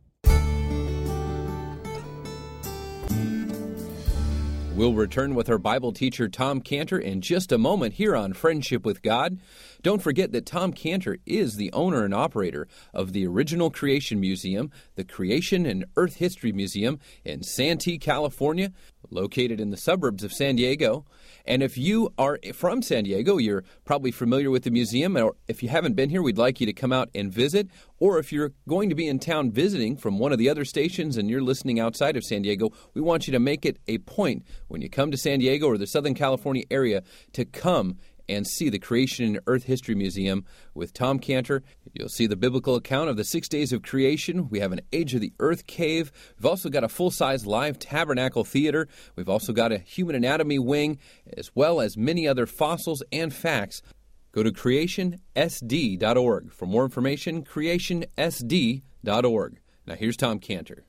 We'll 4.73 4.93
return 4.93 5.35
with 5.35 5.49
our 5.49 5.57
Bible 5.57 5.91
teacher 5.91 6.29
Tom 6.29 6.61
Cantor 6.61 6.97
in 6.97 7.19
just 7.19 7.51
a 7.51 7.57
moment 7.57 7.95
here 7.95 8.15
on 8.15 8.31
Friendship 8.31 8.85
with 8.85 9.01
God. 9.01 9.37
Don't 9.83 10.01
forget 10.01 10.31
that 10.31 10.45
Tom 10.45 10.71
Cantor 10.71 11.17
is 11.25 11.55
the 11.55 11.73
owner 11.73 12.05
and 12.05 12.13
operator 12.13 12.69
of 12.93 13.11
the 13.11 13.27
Original 13.27 13.69
Creation 13.69 14.21
Museum, 14.21 14.71
the 14.95 15.03
Creation 15.03 15.65
and 15.65 15.83
Earth 15.97 16.15
History 16.15 16.53
Museum 16.53 16.99
in 17.25 17.43
Santee, 17.43 17.97
California, 17.97 18.71
located 19.09 19.59
in 19.59 19.71
the 19.71 19.77
suburbs 19.77 20.23
of 20.23 20.31
San 20.31 20.55
Diego. 20.55 21.05
And 21.45 21.63
if 21.63 21.77
you 21.77 22.13
are 22.17 22.39
from 22.53 22.81
San 22.81 23.03
Diego, 23.03 23.37
you're 23.37 23.63
probably 23.85 24.11
familiar 24.11 24.49
with 24.51 24.63
the 24.63 24.71
museum, 24.71 25.17
or 25.17 25.35
if 25.47 25.63
you 25.63 25.69
haven't 25.69 25.95
been 25.95 26.09
here, 26.09 26.21
we'd 26.21 26.37
like 26.37 26.59
you 26.59 26.65
to 26.65 26.73
come 26.73 26.93
out 26.93 27.09
and 27.15 27.31
visit. 27.31 27.67
Or 27.99 28.17
if 28.17 28.31
you're 28.31 28.53
going 28.67 28.89
to 28.89 28.95
be 28.95 29.07
in 29.07 29.19
town 29.19 29.51
visiting 29.51 29.97
from 29.97 30.19
one 30.19 30.31
of 30.31 30.39
the 30.39 30.49
other 30.49 30.65
stations 30.65 31.17
and 31.17 31.29
you're 31.29 31.41
listening 31.41 31.79
outside 31.79 32.17
of 32.17 32.23
San 32.23 32.41
Diego, 32.41 32.71
we 32.93 33.01
want 33.01 33.27
you 33.27 33.33
to 33.33 33.39
make 33.39 33.65
it 33.65 33.77
a 33.87 33.99
point 33.99 34.45
when 34.67 34.81
you 34.81 34.89
come 34.89 35.11
to 35.11 35.17
San 35.17 35.39
Diego 35.39 35.67
or 35.67 35.77
the 35.77 35.87
Southern 35.87 36.13
California 36.13 36.63
area 36.71 37.03
to 37.33 37.45
come 37.45 37.97
and 38.31 38.47
see 38.47 38.69
the 38.69 38.79
Creation 38.79 39.25
and 39.25 39.39
Earth 39.45 39.65
History 39.65 39.93
Museum 39.93 40.45
with 40.73 40.93
Tom 40.93 41.19
Cantor. 41.19 41.61
You'll 41.93 42.09
see 42.09 42.27
the 42.27 42.37
biblical 42.37 42.75
account 42.75 43.09
of 43.09 43.17
the 43.17 43.25
six 43.25 43.49
days 43.49 43.73
of 43.73 43.83
creation. 43.83 44.49
We 44.49 44.59
have 44.59 44.71
an 44.71 44.81
Age 44.93 45.13
of 45.13 45.21
the 45.21 45.33
Earth 45.39 45.67
cave. 45.67 46.11
We've 46.37 46.45
also 46.45 46.69
got 46.69 46.83
a 46.83 46.89
full 46.89 47.11
size 47.11 47.45
live 47.45 47.77
tabernacle 47.77 48.43
theater. 48.43 48.87
We've 49.15 49.29
also 49.29 49.53
got 49.53 49.71
a 49.71 49.77
human 49.77 50.15
anatomy 50.15 50.57
wing, 50.59 50.99
as 51.35 51.51
well 51.55 51.81
as 51.81 51.97
many 51.97 52.27
other 52.27 52.45
fossils 52.45 53.01
and 53.11 53.33
facts. 53.33 53.81
Go 54.31 54.43
to 54.43 54.51
creationsd.org. 54.51 56.53
For 56.53 56.65
more 56.65 56.85
information, 56.85 57.43
creationsd.org. 57.43 59.59
Now, 59.87 59.95
here's 59.95 60.15
Tom 60.15 60.37
Cantor. 60.39 60.85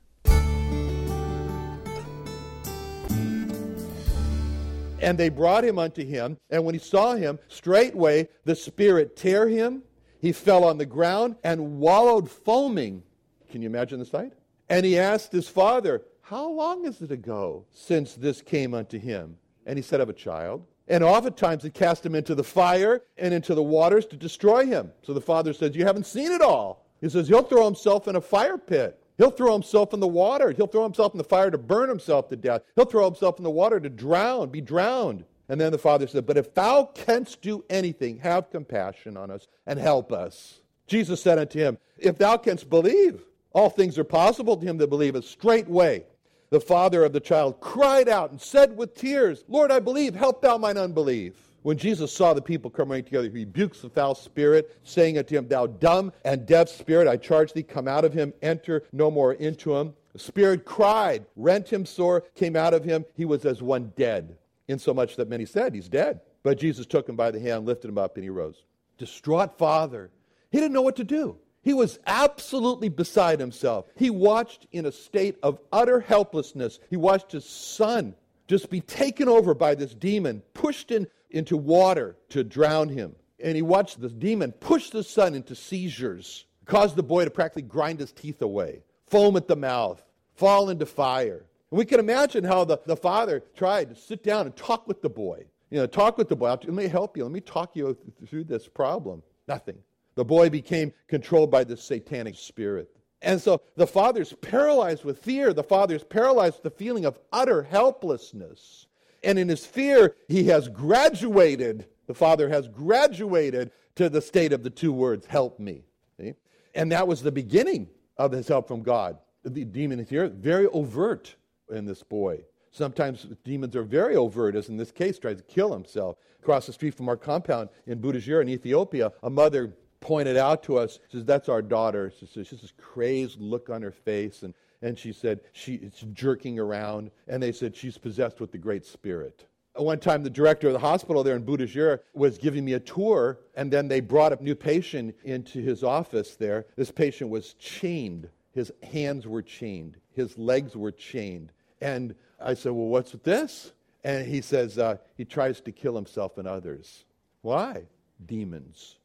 And 5.02 5.18
they 5.18 5.28
brought 5.28 5.64
him 5.64 5.78
unto 5.78 6.04
him, 6.04 6.38
and 6.50 6.64
when 6.64 6.74
he 6.74 6.78
saw 6.78 7.14
him, 7.14 7.38
straightway 7.48 8.28
the 8.44 8.54
Spirit 8.54 9.16
tear 9.16 9.48
him. 9.48 9.82
He 10.20 10.32
fell 10.32 10.62
on 10.64 10.78
the 10.78 10.86
ground 10.86 11.36
and 11.42 11.80
wallowed 11.80 12.30
foaming. 12.30 13.02
Can 13.50 13.60
you 13.60 13.68
imagine 13.68 13.98
the 13.98 14.06
sight? 14.06 14.32
And 14.68 14.86
he 14.86 14.98
asked 14.98 15.32
his 15.32 15.48
father, 15.48 16.02
How 16.20 16.48
long 16.48 16.86
is 16.86 17.02
it 17.02 17.10
ago 17.10 17.64
since 17.72 18.14
this 18.14 18.40
came 18.40 18.72
unto 18.72 18.98
him? 18.98 19.36
And 19.66 19.76
he 19.76 19.82
said, 19.82 20.00
Of 20.00 20.08
a 20.08 20.14
child. 20.14 20.64
And 20.88 21.02
oftentimes 21.02 21.62
he 21.62 21.70
cast 21.70 22.06
him 22.06 22.14
into 22.14 22.34
the 22.34 22.44
fire 22.44 23.02
and 23.18 23.34
into 23.34 23.54
the 23.54 23.62
waters 23.62 24.06
to 24.06 24.16
destroy 24.16 24.66
him. 24.66 24.92
So 25.02 25.12
the 25.12 25.20
father 25.20 25.52
says, 25.52 25.74
You 25.74 25.84
haven't 25.84 26.06
seen 26.06 26.30
it 26.30 26.40
all. 26.40 26.86
He 27.00 27.08
says, 27.08 27.28
He'll 27.28 27.42
throw 27.42 27.64
himself 27.64 28.06
in 28.08 28.16
a 28.16 28.20
fire 28.20 28.58
pit. 28.58 29.01
He'll 29.22 29.30
throw 29.30 29.52
himself 29.52 29.94
in 29.94 30.00
the 30.00 30.08
water. 30.08 30.50
He'll 30.50 30.66
throw 30.66 30.82
himself 30.82 31.14
in 31.14 31.18
the 31.18 31.22
fire 31.22 31.48
to 31.48 31.56
burn 31.56 31.88
himself 31.88 32.28
to 32.30 32.36
death. 32.36 32.62
He'll 32.74 32.86
throw 32.86 33.04
himself 33.04 33.38
in 33.38 33.44
the 33.44 33.50
water 33.50 33.78
to 33.78 33.88
drown, 33.88 34.48
be 34.48 34.60
drowned. 34.60 35.24
And 35.48 35.60
then 35.60 35.70
the 35.70 35.78
father 35.78 36.08
said, 36.08 36.26
But 36.26 36.38
if 36.38 36.52
thou 36.54 36.86
canst 36.86 37.40
do 37.40 37.64
anything, 37.70 38.18
have 38.18 38.50
compassion 38.50 39.16
on 39.16 39.30
us 39.30 39.46
and 39.64 39.78
help 39.78 40.10
us. 40.10 40.62
Jesus 40.88 41.22
said 41.22 41.38
unto 41.38 41.60
him, 41.60 41.78
If 41.98 42.18
thou 42.18 42.36
canst 42.36 42.68
believe, 42.68 43.22
all 43.52 43.70
things 43.70 43.96
are 43.96 44.02
possible 44.02 44.56
to 44.56 44.66
him 44.66 44.78
that 44.78 44.90
believeth. 44.90 45.24
Straightway 45.24 46.04
the 46.50 46.60
father 46.60 47.04
of 47.04 47.12
the 47.12 47.20
child 47.20 47.60
cried 47.60 48.08
out 48.08 48.32
and 48.32 48.40
said 48.40 48.76
with 48.76 48.96
tears, 48.96 49.44
Lord, 49.46 49.70
I 49.70 49.78
believe, 49.78 50.16
help 50.16 50.42
thou 50.42 50.58
mine 50.58 50.76
unbelief. 50.76 51.34
When 51.62 51.78
Jesus 51.78 52.12
saw 52.12 52.34
the 52.34 52.42
people 52.42 52.70
coming 52.70 53.04
together, 53.04 53.24
he 53.24 53.30
rebukes 53.30 53.80
the 53.80 53.90
foul 53.90 54.14
spirit, 54.14 54.76
saying 54.82 55.18
unto 55.18 55.36
him, 55.36 55.46
Thou 55.46 55.66
dumb 55.66 56.12
and 56.24 56.44
deaf 56.44 56.68
spirit, 56.68 57.06
I 57.06 57.16
charge 57.16 57.52
thee, 57.52 57.62
come 57.62 57.86
out 57.86 58.04
of 58.04 58.12
him, 58.12 58.32
enter 58.42 58.82
no 58.92 59.10
more 59.10 59.34
into 59.34 59.76
him. 59.76 59.94
The 60.12 60.18
spirit 60.18 60.64
cried, 60.64 61.24
rent 61.36 61.72
him 61.72 61.86
sore, 61.86 62.24
came 62.34 62.56
out 62.56 62.74
of 62.74 62.84
him. 62.84 63.04
He 63.14 63.24
was 63.24 63.44
as 63.44 63.62
one 63.62 63.92
dead, 63.96 64.36
insomuch 64.68 65.16
that 65.16 65.28
many 65.28 65.46
said, 65.46 65.74
He's 65.74 65.88
dead. 65.88 66.20
But 66.42 66.58
Jesus 66.58 66.86
took 66.86 67.08
him 67.08 67.16
by 67.16 67.30
the 67.30 67.40
hand, 67.40 67.66
lifted 67.66 67.88
him 67.88 67.98
up, 67.98 68.16
and 68.16 68.24
he 68.24 68.30
rose. 68.30 68.64
Distraught 68.98 69.56
father. 69.56 70.10
He 70.50 70.58
didn't 70.58 70.72
know 70.72 70.82
what 70.82 70.96
to 70.96 71.04
do. 71.04 71.38
He 71.62 71.72
was 71.72 72.00
absolutely 72.06 72.88
beside 72.88 73.38
himself. 73.38 73.86
He 73.94 74.10
watched 74.10 74.66
in 74.72 74.86
a 74.86 74.92
state 74.92 75.36
of 75.44 75.60
utter 75.72 76.00
helplessness. 76.00 76.80
He 76.90 76.96
watched 76.96 77.30
his 77.30 77.48
son 77.48 78.16
just 78.48 78.68
be 78.68 78.80
taken 78.80 79.28
over 79.28 79.54
by 79.54 79.76
this 79.76 79.94
demon, 79.94 80.42
pushed 80.52 80.90
in 80.90 81.06
into 81.32 81.56
water 81.56 82.16
to 82.30 82.44
drown 82.44 82.88
him. 82.88 83.14
And 83.40 83.56
he 83.56 83.62
watched 83.62 84.00
this 84.00 84.12
demon 84.12 84.52
push 84.52 84.90
the 84.90 85.02
son 85.02 85.34
into 85.34 85.54
seizures, 85.54 86.46
cause 86.64 86.94
the 86.94 87.02
boy 87.02 87.24
to 87.24 87.30
practically 87.30 87.62
grind 87.62 88.00
his 88.00 88.12
teeth 88.12 88.40
away, 88.40 88.82
foam 89.08 89.36
at 89.36 89.48
the 89.48 89.56
mouth, 89.56 90.02
fall 90.34 90.70
into 90.70 90.86
fire. 90.86 91.44
And 91.70 91.78
we 91.78 91.84
can 91.84 92.00
imagine 92.00 92.44
how 92.44 92.64
the, 92.64 92.78
the 92.86 92.96
father 92.96 93.42
tried 93.56 93.88
to 93.88 94.00
sit 94.00 94.22
down 94.22 94.46
and 94.46 94.54
talk 94.54 94.86
with 94.86 95.02
the 95.02 95.10
boy. 95.10 95.44
You 95.70 95.78
know, 95.78 95.86
talk 95.86 96.18
with 96.18 96.28
the 96.28 96.36
boy. 96.36 96.48
Let 96.48 96.68
me 96.68 96.86
help 96.86 97.16
you. 97.16 97.24
Let 97.24 97.32
me 97.32 97.40
talk 97.40 97.74
you 97.74 97.96
through 98.26 98.44
this 98.44 98.68
problem. 98.68 99.22
Nothing. 99.48 99.78
The 100.14 100.24
boy 100.24 100.50
became 100.50 100.92
controlled 101.08 101.50
by 101.50 101.64
this 101.64 101.82
satanic 101.82 102.36
spirit. 102.36 102.94
And 103.22 103.40
so 103.40 103.62
the 103.76 103.86
father's 103.86 104.34
paralyzed 104.34 105.04
with 105.04 105.18
fear. 105.18 105.54
The 105.54 105.62
father's 105.62 106.04
paralyzed 106.04 106.56
with 106.56 106.74
the 106.74 106.78
feeling 106.78 107.06
of 107.06 107.18
utter 107.32 107.62
helplessness. 107.62 108.86
And 109.24 109.38
in 109.38 109.48
his 109.48 109.64
fear, 109.64 110.16
he 110.28 110.44
has 110.44 110.68
graduated, 110.68 111.86
the 112.06 112.14
father 112.14 112.48
has 112.48 112.68
graduated 112.68 113.70
to 113.96 114.08
the 114.08 114.20
state 114.20 114.52
of 114.52 114.62
the 114.62 114.70
two 114.70 114.92
words, 114.92 115.26
help 115.26 115.58
me. 115.58 115.84
See? 116.18 116.34
And 116.74 116.90
that 116.92 117.06
was 117.06 117.22
the 117.22 117.32
beginning 117.32 117.88
of 118.16 118.32
his 118.32 118.48
help 118.48 118.68
from 118.68 118.82
God. 118.82 119.18
The 119.44 119.64
demon 119.64 120.00
is 120.00 120.08
here, 120.08 120.28
very 120.28 120.66
overt 120.66 121.34
in 121.70 121.84
this 121.84 122.02
boy. 122.02 122.44
Sometimes 122.70 123.26
demons 123.44 123.76
are 123.76 123.82
very 123.82 124.16
overt, 124.16 124.56
as 124.56 124.68
in 124.68 124.76
this 124.76 124.90
case, 124.90 125.18
tries 125.18 125.36
to 125.36 125.42
kill 125.42 125.72
himself. 125.72 126.16
Across 126.40 126.66
the 126.66 126.72
street 126.72 126.94
from 126.94 127.08
our 127.08 127.16
compound 127.16 127.68
in 127.86 128.00
Budajir 128.00 128.40
in 128.40 128.48
Ethiopia, 128.48 129.12
a 129.22 129.30
mother 129.30 129.74
pointed 130.00 130.36
out 130.36 130.62
to 130.64 130.78
us, 130.78 130.98
says, 131.10 131.24
That's 131.24 131.48
our 131.48 131.62
daughter. 131.62 132.12
She 132.18 132.26
says, 132.26 132.50
this 132.50 132.72
crazed 132.76 133.40
look 133.40 133.70
on 133.70 133.82
her 133.82 133.92
face. 133.92 134.42
And 134.42 134.54
and 134.82 134.98
she 134.98 135.12
said 135.12 135.40
she's 135.52 136.04
jerking 136.12 136.58
around, 136.58 137.10
and 137.28 137.42
they 137.42 137.52
said 137.52 137.74
she's 137.74 137.98
possessed 137.98 138.40
with 138.40 138.52
the 138.52 138.58
Great 138.58 138.84
Spirit. 138.84 139.46
One 139.74 140.00
time, 140.00 140.22
the 140.22 140.28
director 140.28 140.66
of 140.66 140.74
the 140.74 140.78
hospital 140.78 141.22
there 141.22 141.36
in 141.36 141.46
Budajir 141.46 142.00
was 142.12 142.36
giving 142.36 142.64
me 142.64 142.74
a 142.74 142.80
tour, 142.80 143.38
and 143.54 143.72
then 143.72 143.88
they 143.88 144.00
brought 144.00 144.38
a 144.38 144.42
new 144.42 144.54
patient 144.54 145.14
into 145.24 145.62
his 145.62 145.82
office 145.82 146.36
there. 146.36 146.66
This 146.76 146.90
patient 146.90 147.30
was 147.30 147.54
chained. 147.54 148.28
His 148.52 148.70
hands 148.82 149.26
were 149.26 149.40
chained, 149.40 149.96
his 150.14 150.36
legs 150.36 150.76
were 150.76 150.92
chained. 150.92 151.52
And 151.80 152.14
I 152.38 152.52
said, 152.52 152.72
Well, 152.72 152.88
what's 152.88 153.12
with 153.12 153.24
this? 153.24 153.72
And 154.04 154.26
he 154.26 154.42
says, 154.42 154.78
uh, 154.78 154.96
He 155.16 155.24
tries 155.24 155.60
to 155.62 155.72
kill 155.72 155.96
himself 155.96 156.36
and 156.36 156.46
others. 156.46 157.06
Why? 157.40 157.84
Demons. 158.26 158.96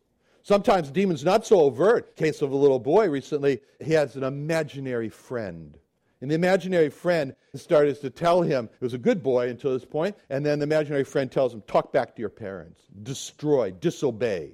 Sometimes 0.47 0.89
demons 0.91 1.25
not 1.25 1.45
so 1.45 1.59
overt. 1.59 2.15
Case 2.15 2.41
of 2.41 2.53
a 2.53 2.55
little 2.55 2.79
boy 2.79 3.09
recently, 3.09 3.59
he 3.83 3.91
has 3.91 4.15
an 4.15 4.23
imaginary 4.23 5.09
friend. 5.09 5.77
And 6.21 6.31
the 6.31 6.35
imaginary 6.35 6.89
friend 6.89 7.35
started 7.53 7.99
to 7.99 8.09
tell 8.09 8.43
him, 8.43 8.69
he 8.79 8.85
was 8.85 8.93
a 8.93 8.97
good 8.97 9.21
boy 9.21 9.49
until 9.49 9.73
this 9.73 9.83
point, 9.83 10.15
and 10.29 10.45
then 10.45 10.59
the 10.59 10.63
imaginary 10.63 11.03
friend 11.03 11.29
tells 11.29 11.53
him, 11.53 11.63
talk 11.67 11.91
back 11.91 12.15
to 12.15 12.21
your 12.21 12.29
parents, 12.29 12.79
destroy, 13.03 13.71
disobey. 13.71 14.53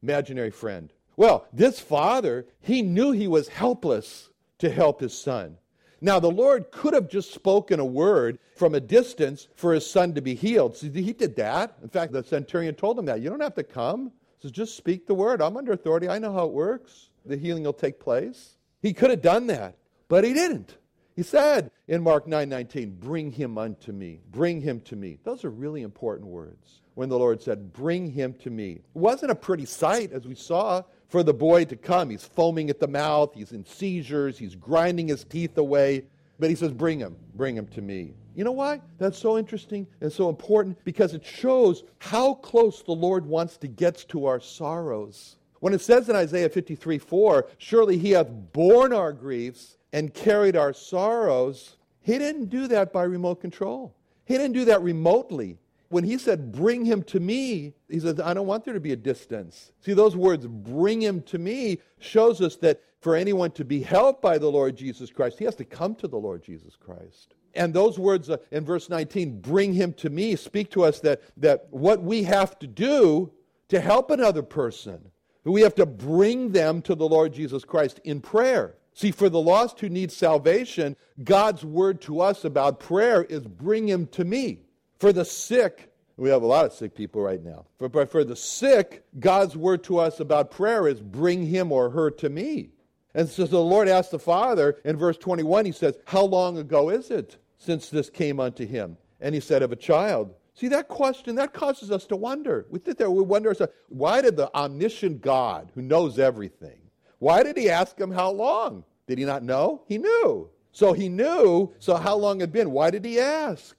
Imaginary 0.00 0.52
friend. 0.52 0.92
Well, 1.16 1.44
this 1.52 1.80
father, 1.80 2.46
he 2.60 2.80
knew 2.80 3.10
he 3.10 3.26
was 3.26 3.48
helpless 3.48 4.30
to 4.60 4.70
help 4.70 5.00
his 5.00 5.12
son. 5.12 5.56
Now, 6.00 6.20
the 6.20 6.30
Lord 6.30 6.70
could 6.70 6.94
have 6.94 7.10
just 7.10 7.34
spoken 7.34 7.80
a 7.80 7.84
word 7.84 8.38
from 8.54 8.76
a 8.76 8.80
distance 8.80 9.48
for 9.56 9.74
his 9.74 9.90
son 9.90 10.14
to 10.14 10.20
be 10.20 10.36
healed. 10.36 10.76
See, 10.76 10.88
he 10.88 11.12
did 11.12 11.34
that. 11.34 11.78
In 11.82 11.88
fact, 11.88 12.12
the 12.12 12.22
centurion 12.22 12.76
told 12.76 12.96
him 12.96 13.06
that. 13.06 13.20
You 13.20 13.28
don't 13.28 13.40
have 13.40 13.56
to 13.56 13.64
come 13.64 14.12
says, 14.40 14.50
just 14.50 14.76
speak 14.76 15.06
the 15.06 15.14
word. 15.14 15.42
I'm 15.42 15.56
under 15.56 15.72
authority. 15.72 16.08
I 16.08 16.18
know 16.18 16.32
how 16.32 16.46
it 16.46 16.52
works. 16.52 17.10
The 17.26 17.36
healing 17.36 17.64
will 17.64 17.72
take 17.72 18.00
place. 18.00 18.56
He 18.80 18.92
could 18.92 19.10
have 19.10 19.22
done 19.22 19.46
that, 19.48 19.76
but 20.08 20.24
he 20.24 20.32
didn't. 20.32 20.76
He 21.14 21.22
said 21.22 21.70
in 21.86 22.02
Mark 22.02 22.26
9:19, 22.26 22.98
"Bring 22.98 23.32
him 23.32 23.58
unto 23.58 23.92
me. 23.92 24.20
Bring 24.30 24.62
him 24.62 24.80
to 24.82 24.96
me." 24.96 25.18
Those 25.22 25.44
are 25.44 25.50
really 25.50 25.82
important 25.82 26.30
words. 26.30 26.80
When 26.94 27.10
the 27.10 27.18
Lord 27.18 27.42
said, 27.42 27.74
"Bring 27.74 28.12
him 28.12 28.32
to 28.34 28.50
me." 28.50 28.80
It 28.94 28.98
wasn't 28.98 29.32
a 29.32 29.34
pretty 29.34 29.66
sight 29.66 30.12
as 30.12 30.26
we 30.26 30.34
saw 30.34 30.82
for 31.08 31.22
the 31.22 31.34
boy 31.34 31.66
to 31.66 31.76
come. 31.76 32.08
He's 32.08 32.24
foaming 32.24 32.70
at 32.70 32.78
the 32.78 32.88
mouth, 32.88 33.34
he's 33.34 33.52
in 33.52 33.66
seizures, 33.66 34.38
he's 34.38 34.54
grinding 34.54 35.08
his 35.08 35.24
teeth 35.24 35.58
away, 35.58 36.04
but 36.40 36.50
he 36.50 36.56
says, 36.56 36.72
"Bring 36.72 36.98
him. 36.98 37.16
Bring 37.34 37.56
him 37.56 37.66
to 37.68 37.82
me." 37.82 38.14
You 38.34 38.44
know 38.44 38.52
why? 38.52 38.80
That's 38.98 39.18
so 39.18 39.38
interesting 39.38 39.86
and 40.00 40.12
so 40.12 40.28
important 40.28 40.82
because 40.84 41.14
it 41.14 41.24
shows 41.24 41.84
how 41.98 42.34
close 42.34 42.82
the 42.82 42.92
Lord 42.92 43.26
wants 43.26 43.56
to 43.58 43.68
get 43.68 44.04
to 44.08 44.26
our 44.26 44.40
sorrows. 44.40 45.36
When 45.60 45.74
it 45.74 45.80
says 45.80 46.08
in 46.08 46.16
Isaiah 46.16 46.48
53 46.48 46.98
4, 46.98 47.48
surely 47.58 47.98
he 47.98 48.12
hath 48.12 48.30
borne 48.52 48.92
our 48.92 49.12
griefs 49.12 49.76
and 49.92 50.14
carried 50.14 50.56
our 50.56 50.72
sorrows, 50.72 51.76
he 52.00 52.18
didn't 52.18 52.46
do 52.46 52.66
that 52.68 52.92
by 52.92 53.02
remote 53.02 53.40
control. 53.40 53.94
He 54.24 54.34
didn't 54.34 54.52
do 54.52 54.64
that 54.66 54.82
remotely. 54.82 55.58
when 55.90 56.04
he 56.04 56.16
said, 56.16 56.52
Bring 56.52 56.84
him 56.84 57.02
to 57.02 57.18
me, 57.20 57.74
he 57.88 57.98
says, 57.98 58.20
I 58.20 58.32
don't 58.32 58.46
want 58.46 58.64
there 58.64 58.74
to 58.74 58.80
be 58.80 58.92
a 58.92 58.96
distance. 58.96 59.72
See, 59.80 59.92
those 59.92 60.16
words, 60.16 60.46
bring 60.46 61.02
him 61.02 61.20
to 61.22 61.38
me, 61.38 61.80
shows 61.98 62.40
us 62.40 62.56
that 62.56 62.80
for 63.00 63.16
anyone 63.16 63.50
to 63.52 63.64
be 63.64 63.82
helped 63.82 64.20
by 64.20 64.38
the 64.38 64.50
Lord 64.50 64.76
Jesus 64.76 65.10
Christ, 65.10 65.38
he 65.38 65.44
has 65.44 65.56
to 65.56 65.64
come 65.64 65.94
to 65.96 66.08
the 66.08 66.18
Lord 66.18 66.42
Jesus 66.42 66.76
Christ. 66.76 67.34
And 67.54 67.74
those 67.74 67.98
words 67.98 68.30
uh, 68.30 68.36
in 68.50 68.64
verse 68.64 68.88
19, 68.88 69.40
bring 69.40 69.72
him 69.72 69.92
to 69.94 70.10
me, 70.10 70.36
speak 70.36 70.70
to 70.72 70.84
us 70.84 71.00
that, 71.00 71.22
that 71.38 71.66
what 71.70 72.02
we 72.02 72.22
have 72.24 72.58
to 72.60 72.66
do 72.66 73.32
to 73.68 73.80
help 73.80 74.10
another 74.10 74.42
person, 74.42 75.10
we 75.44 75.62
have 75.62 75.74
to 75.76 75.86
bring 75.86 76.52
them 76.52 76.82
to 76.82 76.94
the 76.94 77.08
Lord 77.08 77.32
Jesus 77.32 77.64
Christ 77.64 78.00
in 78.04 78.20
prayer. 78.20 78.74
See, 78.92 79.10
for 79.10 79.28
the 79.28 79.40
lost 79.40 79.80
who 79.80 79.88
need 79.88 80.12
salvation, 80.12 80.96
God's 81.22 81.64
word 81.64 82.02
to 82.02 82.20
us 82.20 82.44
about 82.44 82.80
prayer 82.80 83.22
is 83.24 83.46
bring 83.46 83.88
him 83.88 84.06
to 84.08 84.24
me. 84.24 84.60
For 84.98 85.12
the 85.12 85.24
sick, 85.24 85.90
we 86.16 86.28
have 86.28 86.42
a 86.42 86.46
lot 86.46 86.66
of 86.66 86.72
sick 86.72 86.94
people 86.94 87.22
right 87.22 87.42
now. 87.42 87.64
For, 87.78 88.06
for 88.06 88.24
the 88.24 88.36
sick, 88.36 89.04
God's 89.18 89.56
word 89.56 89.82
to 89.84 89.98
us 89.98 90.20
about 90.20 90.50
prayer 90.50 90.86
is 90.86 91.00
bring 91.00 91.46
him 91.46 91.72
or 91.72 91.90
her 91.90 92.10
to 92.10 92.28
me. 92.28 92.72
And 93.14 93.28
so 93.28 93.44
the 93.46 93.58
Lord 93.58 93.88
asked 93.88 94.12
the 94.12 94.18
Father 94.18 94.78
in 94.84 94.96
verse 94.96 95.16
21, 95.16 95.64
he 95.64 95.72
says, 95.72 95.98
How 96.06 96.22
long 96.22 96.58
ago 96.58 96.90
is 96.90 97.10
it 97.10 97.38
since 97.58 97.88
this 97.88 98.08
came 98.10 98.38
unto 98.38 98.66
him? 98.66 98.96
And 99.20 99.34
he 99.34 99.40
said, 99.40 99.62
Of 99.62 99.72
a 99.72 99.76
child. 99.76 100.34
See, 100.54 100.68
that 100.68 100.88
question, 100.88 101.36
that 101.36 101.54
causes 101.54 101.90
us 101.90 102.04
to 102.06 102.16
wonder. 102.16 102.66
We 102.70 102.80
sit 102.80 102.98
there, 102.98 103.10
we 103.10 103.22
wonder, 103.22 103.54
why 103.88 104.20
did 104.20 104.36
the 104.36 104.54
omniscient 104.54 105.22
God, 105.22 105.70
who 105.74 105.82
knows 105.82 106.18
everything, 106.18 106.80
why 107.18 107.42
did 107.42 107.56
he 107.56 107.70
ask 107.70 107.98
him 107.98 108.10
how 108.10 108.30
long? 108.30 108.84
Did 109.06 109.18
he 109.18 109.24
not 109.24 109.42
know? 109.42 109.82
He 109.86 109.98
knew. 109.98 110.50
So 110.72 110.92
he 110.92 111.08
knew, 111.08 111.72
so 111.78 111.96
how 111.96 112.16
long 112.16 112.40
had 112.40 112.52
been? 112.52 112.70
Why 112.70 112.90
did 112.90 113.04
he 113.04 113.18
ask? 113.18 113.76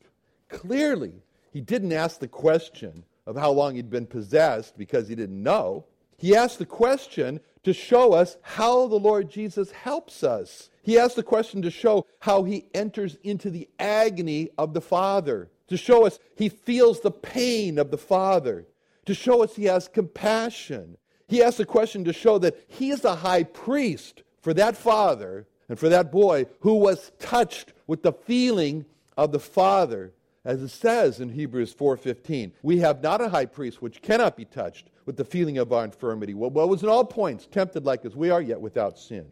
Clearly, 0.50 1.14
he 1.52 1.62
didn't 1.62 1.94
ask 1.94 2.20
the 2.20 2.28
question 2.28 3.04
of 3.26 3.36
how 3.36 3.52
long 3.52 3.76
he'd 3.76 3.90
been 3.90 4.08
possessed 4.08 4.78
because 4.78 5.08
he 5.08 5.16
didn't 5.16 5.42
know. 5.42 5.86
He 6.18 6.36
asked 6.36 6.60
the 6.60 6.66
question 6.66 7.40
to 7.64 7.74
show 7.74 8.14
us 8.14 8.38
how 8.42 8.88
the 8.88 9.00
Lord 9.00 9.30
Jesus 9.30 9.72
helps 9.72 10.24
us. 10.24 10.70
He 10.84 10.98
asked 10.98 11.16
the 11.16 11.24
question 11.24 11.62
to 11.62 11.72
show 11.72 12.06
how 12.20 12.44
he 12.44 12.66
enters 12.74 13.18
into 13.24 13.50
the 13.50 13.70
agony 13.80 14.50
of 14.58 14.74
the 14.74 14.82
Father, 14.82 15.50
to 15.68 15.78
show 15.78 16.06
us 16.06 16.20
he 16.36 16.50
feels 16.50 17.02
the 17.02 17.12
pain 17.12 17.78
of 17.78 17.92
the 17.92 17.98
Father, 17.98 18.66
to 19.06 19.14
show 19.14 19.44
us 19.44 19.56
he 19.56 19.66
has 19.66 19.88
compassion. 19.88 20.98
He 21.28 21.42
asked 21.42 21.58
the 21.58 21.66
question 21.66 22.04
to 22.06 22.14
show 22.14 22.38
that 22.40 22.58
he 22.68 22.90
is 22.90 23.02
the 23.02 23.18
high 23.18 23.44
priest 23.44 24.24
for 24.42 24.54
that 24.56 24.76
father 24.76 25.48
and 25.70 25.80
for 25.80 25.88
that 25.90 26.12
boy 26.12 26.48
who 26.62 26.76
was 26.76 27.12
touched 27.20 27.74
with 27.88 28.04
the 28.04 28.12
feeling 28.12 28.86
of 29.16 29.32
the 29.32 29.40
Father 29.40 30.14
as 30.44 30.62
it 30.62 30.70
says 30.70 31.20
in 31.20 31.30
Hebrews 31.30 31.74
4:15, 31.74 32.54
we 32.64 32.80
have 32.80 33.04
not 33.04 33.22
a 33.22 33.30
high 33.30 33.46
priest 33.46 33.82
which 33.82 34.02
cannot 34.02 34.36
be 34.36 34.46
touched 34.46 34.90
with 35.06 35.18
the 35.18 35.26
feeling 35.26 35.58
of 35.58 35.72
our 35.72 35.84
infirmity. 35.84 36.34
Well, 36.34 36.50
well, 36.50 36.70
was 36.70 36.84
in 36.84 36.90
all 36.90 37.06
points 37.06 37.48
tempted 37.50 37.86
like 37.86 38.06
as 38.06 38.16
we 38.16 38.30
are, 38.30 38.42
yet 38.42 38.62
without 38.62 38.98
sin. 38.98 39.28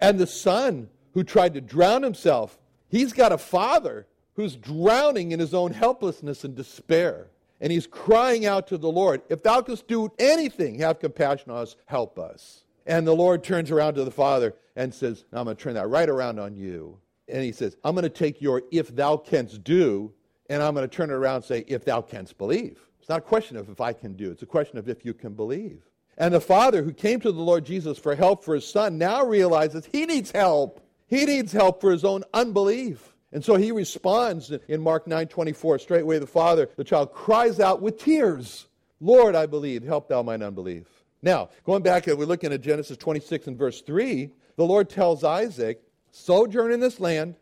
And 0.00 0.18
the 0.18 0.26
son 0.26 0.88
who 1.12 1.24
tried 1.24 1.54
to 1.54 1.60
drown 1.60 2.02
himself, 2.02 2.58
he's 2.88 3.12
got 3.12 3.32
a 3.32 3.38
father 3.38 4.06
who's 4.34 4.56
drowning 4.56 5.32
in 5.32 5.40
his 5.40 5.54
own 5.54 5.72
helplessness 5.72 6.44
and 6.44 6.54
despair. 6.54 7.28
And 7.60 7.72
he's 7.72 7.86
crying 7.86 8.44
out 8.44 8.66
to 8.66 8.78
the 8.78 8.90
Lord, 8.90 9.22
If 9.28 9.42
thou 9.42 9.62
canst 9.62 9.86
do 9.86 10.10
anything, 10.18 10.80
have 10.80 10.98
compassion 10.98 11.52
on 11.52 11.58
us, 11.58 11.76
help 11.86 12.18
us. 12.18 12.64
And 12.84 13.06
the 13.06 13.14
Lord 13.14 13.42
turns 13.42 13.70
around 13.70 13.94
to 13.94 14.04
the 14.04 14.10
father 14.10 14.54
and 14.76 14.92
says, 14.92 15.24
I'm 15.32 15.44
going 15.44 15.56
to 15.56 15.62
turn 15.62 15.74
that 15.74 15.88
right 15.88 16.08
around 16.08 16.38
on 16.38 16.56
you. 16.56 16.98
And 17.28 17.42
he 17.42 17.52
says, 17.52 17.76
I'm 17.82 17.94
going 17.94 18.02
to 18.02 18.10
take 18.10 18.42
your 18.42 18.62
if 18.70 18.94
thou 18.94 19.16
canst 19.16 19.64
do 19.64 20.12
and 20.54 20.62
I'm 20.62 20.74
going 20.74 20.88
to 20.88 20.96
turn 20.96 21.10
it 21.10 21.14
around 21.14 21.36
and 21.36 21.44
say, 21.44 21.64
if 21.66 21.84
thou 21.84 22.00
canst 22.00 22.38
believe. 22.38 22.80
It's 23.00 23.08
not 23.08 23.18
a 23.18 23.22
question 23.22 23.56
of 23.56 23.68
if 23.68 23.80
I 23.80 23.92
can 23.92 24.14
do, 24.14 24.30
it's 24.30 24.42
a 24.42 24.46
question 24.46 24.78
of 24.78 24.88
if 24.88 25.04
you 25.04 25.12
can 25.12 25.34
believe. 25.34 25.82
And 26.16 26.32
the 26.32 26.40
father 26.40 26.82
who 26.82 26.92
came 26.92 27.20
to 27.20 27.32
the 27.32 27.42
Lord 27.42 27.66
Jesus 27.66 27.98
for 27.98 28.14
help 28.14 28.44
for 28.44 28.54
his 28.54 28.66
son 28.66 28.98
now 28.98 29.24
realizes 29.24 29.88
he 29.90 30.06
needs 30.06 30.30
help. 30.30 30.80
He 31.06 31.24
needs 31.24 31.52
help 31.52 31.80
for 31.80 31.90
his 31.90 32.04
own 32.04 32.24
unbelief. 32.32 33.14
And 33.32 33.44
so 33.44 33.56
he 33.56 33.72
responds 33.72 34.52
in 34.68 34.80
Mark 34.80 35.08
9 35.08 35.26
24. 35.26 35.80
Straightway 35.80 36.20
the 36.20 36.26
father, 36.26 36.70
the 36.76 36.84
child 36.84 37.12
cries 37.12 37.58
out 37.58 37.82
with 37.82 37.98
tears, 37.98 38.68
Lord, 39.00 39.34
I 39.34 39.46
believe, 39.46 39.82
help 39.82 40.08
thou 40.08 40.22
mine 40.22 40.42
unbelief. 40.42 40.86
Now, 41.20 41.50
going 41.64 41.82
back, 41.82 42.06
we're 42.06 42.26
looking 42.26 42.52
at 42.52 42.60
Genesis 42.60 42.96
26 42.96 43.48
and 43.48 43.58
verse 43.58 43.80
3. 43.80 44.30
The 44.56 44.64
Lord 44.64 44.88
tells 44.88 45.24
Isaac, 45.24 45.82
Sojourn 46.12 46.70
in 46.70 46.78
this 46.78 47.00
land, 47.00 47.36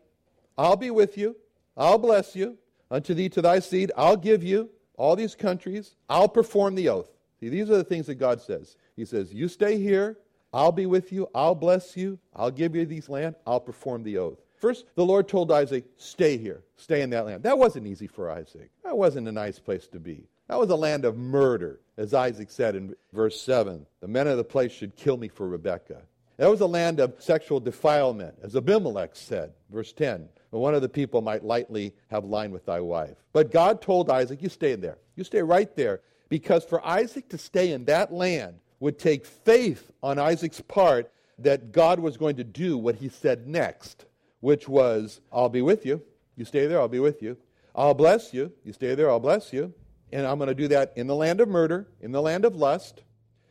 I'll 0.57 0.75
be 0.75 0.89
with 0.89 1.15
you, 1.17 1.35
I'll 1.77 1.99
bless 1.99 2.35
you, 2.35 2.57
Unto 2.93 3.15
thee, 3.15 3.27
to 3.29 3.41
thy 3.41 3.57
seed, 3.57 3.91
I'll 3.97 4.15
give 4.15 4.43
you 4.43 4.69
all 4.97 5.15
these 5.15 5.33
countries. 5.33 5.95
I'll 6.07 6.29
perform 6.29 6.75
the 6.75 6.89
oath. 6.89 7.09
See, 7.39 7.49
these 7.49 7.71
are 7.71 7.77
the 7.77 7.83
things 7.83 8.05
that 8.05 8.15
God 8.15 8.39
says. 8.39 8.77
He 8.95 9.03
says, 9.03 9.33
You 9.33 9.47
stay 9.47 9.79
here. 9.79 10.19
I'll 10.53 10.71
be 10.71 10.85
with 10.85 11.11
you. 11.11 11.27
I'll 11.33 11.55
bless 11.55 11.97
you. 11.97 12.19
I'll 12.35 12.51
give 12.51 12.75
you 12.75 12.85
these 12.85 13.09
land. 13.09 13.33
I'll 13.47 13.59
perform 13.59 14.03
the 14.03 14.19
oath. 14.19 14.37
First, 14.57 14.85
the 14.93 15.03
Lord 15.03 15.27
told 15.27 15.51
Isaac, 15.51 15.85
Stay 15.97 16.37
here. 16.37 16.61
Stay 16.77 17.01
in 17.01 17.09
that 17.09 17.25
land. 17.25 17.41
That 17.41 17.57
wasn't 17.57 17.87
easy 17.87 18.05
for 18.05 18.29
Isaac. 18.29 18.69
That 18.83 18.95
wasn't 18.95 19.27
a 19.27 19.31
nice 19.31 19.57
place 19.57 19.87
to 19.87 19.99
be. 19.99 20.27
That 20.47 20.59
was 20.59 20.69
a 20.69 20.75
land 20.75 21.03
of 21.03 21.17
murder, 21.17 21.79
as 21.97 22.13
Isaac 22.13 22.51
said 22.51 22.75
in 22.75 22.95
verse 23.11 23.41
7. 23.41 23.87
The 24.01 24.07
men 24.07 24.27
of 24.27 24.37
the 24.37 24.43
place 24.43 24.71
should 24.71 24.95
kill 24.95 25.17
me 25.17 25.29
for 25.29 25.47
Rebekah. 25.47 26.03
That 26.37 26.51
was 26.51 26.61
a 26.61 26.67
land 26.67 26.99
of 26.99 27.15
sexual 27.17 27.59
defilement, 27.59 28.35
as 28.43 28.55
Abimelech 28.55 29.15
said, 29.15 29.53
verse 29.71 29.93
10 29.93 30.29
one 30.59 30.75
of 30.75 30.81
the 30.81 30.89
people 30.89 31.21
might 31.21 31.43
lightly 31.43 31.93
have 32.09 32.25
line 32.25 32.51
with 32.51 32.65
thy 32.65 32.79
wife. 32.79 33.17
But 33.31 33.51
God 33.51 33.81
told 33.81 34.09
Isaac, 34.09 34.41
You 34.41 34.49
stay 34.49 34.71
in 34.71 34.81
there. 34.81 34.97
You 35.15 35.23
stay 35.23 35.41
right 35.41 35.75
there. 35.75 36.01
Because 36.29 36.63
for 36.63 36.85
Isaac 36.85 37.29
to 37.29 37.37
stay 37.37 37.71
in 37.71 37.85
that 37.85 38.11
land 38.13 38.59
would 38.79 38.97
take 38.97 39.25
faith 39.25 39.91
on 40.01 40.19
Isaac's 40.19 40.61
part 40.61 41.11
that 41.39 41.71
God 41.71 41.99
was 41.99 42.17
going 42.17 42.35
to 42.37 42.43
do 42.43 42.77
what 42.77 42.95
he 42.95 43.09
said 43.09 43.47
next, 43.47 44.05
which 44.39 44.67
was, 44.67 45.21
I'll 45.31 45.49
be 45.49 45.61
with 45.61 45.85
you. 45.85 46.01
You 46.35 46.45
stay 46.45 46.65
there, 46.65 46.79
I'll 46.79 46.87
be 46.87 46.99
with 46.99 47.21
you. 47.21 47.37
I'll 47.75 47.93
bless 47.93 48.33
you. 48.33 48.51
You 48.63 48.73
stay 48.73 48.95
there, 48.95 49.09
I'll 49.09 49.19
bless 49.19 49.53
you. 49.53 49.73
And 50.11 50.25
I'm 50.25 50.37
going 50.37 50.47
to 50.47 50.55
do 50.55 50.67
that 50.69 50.93
in 50.95 51.07
the 51.07 51.15
land 51.15 51.41
of 51.41 51.49
murder, 51.49 51.87
in 52.01 52.11
the 52.11 52.21
land 52.21 52.45
of 52.45 52.55
lust, 52.55 53.03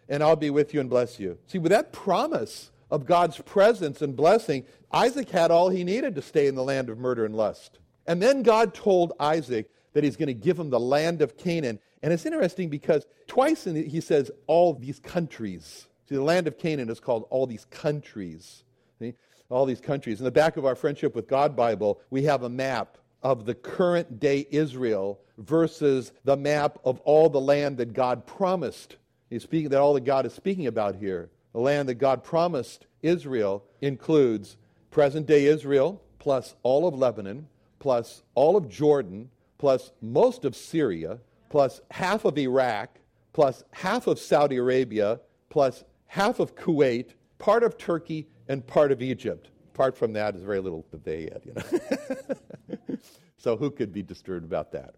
and 0.09 0.23
I'll 0.23 0.37
be 0.37 0.51
with 0.51 0.75
you 0.75 0.81
and 0.81 0.91
bless 0.91 1.19
you. 1.19 1.39
See, 1.47 1.59
with 1.59 1.71
that 1.71 1.93
promise, 1.93 2.71
of 2.93 3.07
God's 3.07 3.39
presence 3.39 4.03
and 4.03 4.15
blessing, 4.15 4.65
Isaac 4.93 5.31
had 5.31 5.51
all 5.51 5.69
he 5.69 5.85
needed 5.85 6.15
to 6.15 6.23
stay 6.23 6.47
in 6.47 6.55
the 6.55 6.63
land 6.63 6.89
of 6.91 6.99
murder 6.99 7.25
and 7.25 7.35
lust. 7.35 7.79
And 8.07 8.21
then 8.21 8.43
God 8.43 8.75
told 8.75 9.13
Isaac 9.19 9.71
that 9.93 10.05
he's 10.05 10.17
going 10.17 10.29
to 10.29 10.35
give 10.35 10.59
him 10.59 10.71
the 10.71 10.81
land 10.81 11.23
of 11.23 11.37
Canaan. 11.37 11.79
And 12.03 12.13
it's 12.13 12.27
interesting 12.27 12.69
because 12.69 13.07
twice 13.27 13.65
the, 13.65 13.83
he 13.89 14.01
says, 14.01 14.31
all 14.47 14.75
these 14.75 14.99
countries. 14.99 15.87
See, 16.09 16.15
the 16.15 16.23
land 16.23 16.47
of 16.47 16.59
Canaan 16.59 16.91
is 16.91 17.01
called 17.01 17.27
all 17.31 17.47
these 17.47 17.65
countries. 17.67 18.65
See? 18.99 19.15
All 19.49 19.67
these 19.67 19.81
countries. 19.81 20.19
In 20.19 20.25
the 20.25 20.31
back 20.31 20.57
of 20.57 20.67
our 20.67 20.75
Friendship 20.75 21.15
with 21.15 21.29
God 21.29 21.55
Bible, 21.55 22.01
we 22.11 22.25
have 22.25 22.43
a 22.43 22.49
map 22.49 22.99
of 23.23 23.45
the 23.45 23.55
current 23.55 24.19
day 24.19 24.47
Israel 24.51 25.21
versus 25.39 26.13
the 26.25 26.37
map 26.37 26.79
of 26.85 27.01
all 27.01 27.29
the 27.29 27.41
land 27.41 27.77
that 27.79 27.93
God 27.93 28.27
promised. 28.27 28.97
He's 29.31 29.45
speaking 29.45 29.71
that 29.71 29.81
all 29.81 29.95
that 29.95 30.05
God 30.05 30.27
is 30.27 30.35
speaking 30.35 30.67
about 30.67 30.97
here. 30.97 31.31
The 31.53 31.61
land 31.61 31.89
that 31.89 31.95
God 31.95 32.25
promised 32.25 32.87
Israel 33.03 33.63
includes 33.81 34.57
present 34.93 35.27
day 35.27 35.47
Israel, 35.47 36.01
plus 36.21 36.55
all 36.63 36.87
of 36.87 36.95
Lebanon, 36.95 37.49
plus 37.81 38.23
all 38.37 38.57
of 38.57 38.69
Jordan, 38.69 39.29
plus 39.59 39.91
most 40.01 40.45
of 40.45 40.55
Syria, 40.55 41.19
plus 41.49 41.81
half 41.91 42.25
of 42.25 42.39
Iraq, 42.39 43.01
plus 43.33 43.65
half 43.73 44.07
of 44.07 44.21
Saudi 44.21 44.57
Arabia, 44.57 45.21
plus 45.51 45.83
half 46.07 46.39
of 46.39 46.55
Kuwait, 46.55 47.15
part 47.39 47.65
of 47.65 47.77
Turkey, 47.77 48.29
and 48.49 48.65
part 48.65 48.93
of 48.93 49.03
Egypt. 49.03 49.49
Apart 49.75 49.97
from 49.97 50.13
that, 50.13 50.37
is 50.37 50.43
very 50.43 50.61
little 50.61 50.87
that 50.93 51.03
they 51.03 51.23
had, 51.23 51.41
you 51.45 51.55
know. 51.55 52.97
so 53.39 53.57
who 53.57 53.71
could 53.71 53.93
be 53.93 54.03
disturbed 54.03 54.45
about 54.45 54.71
that? 54.73 54.95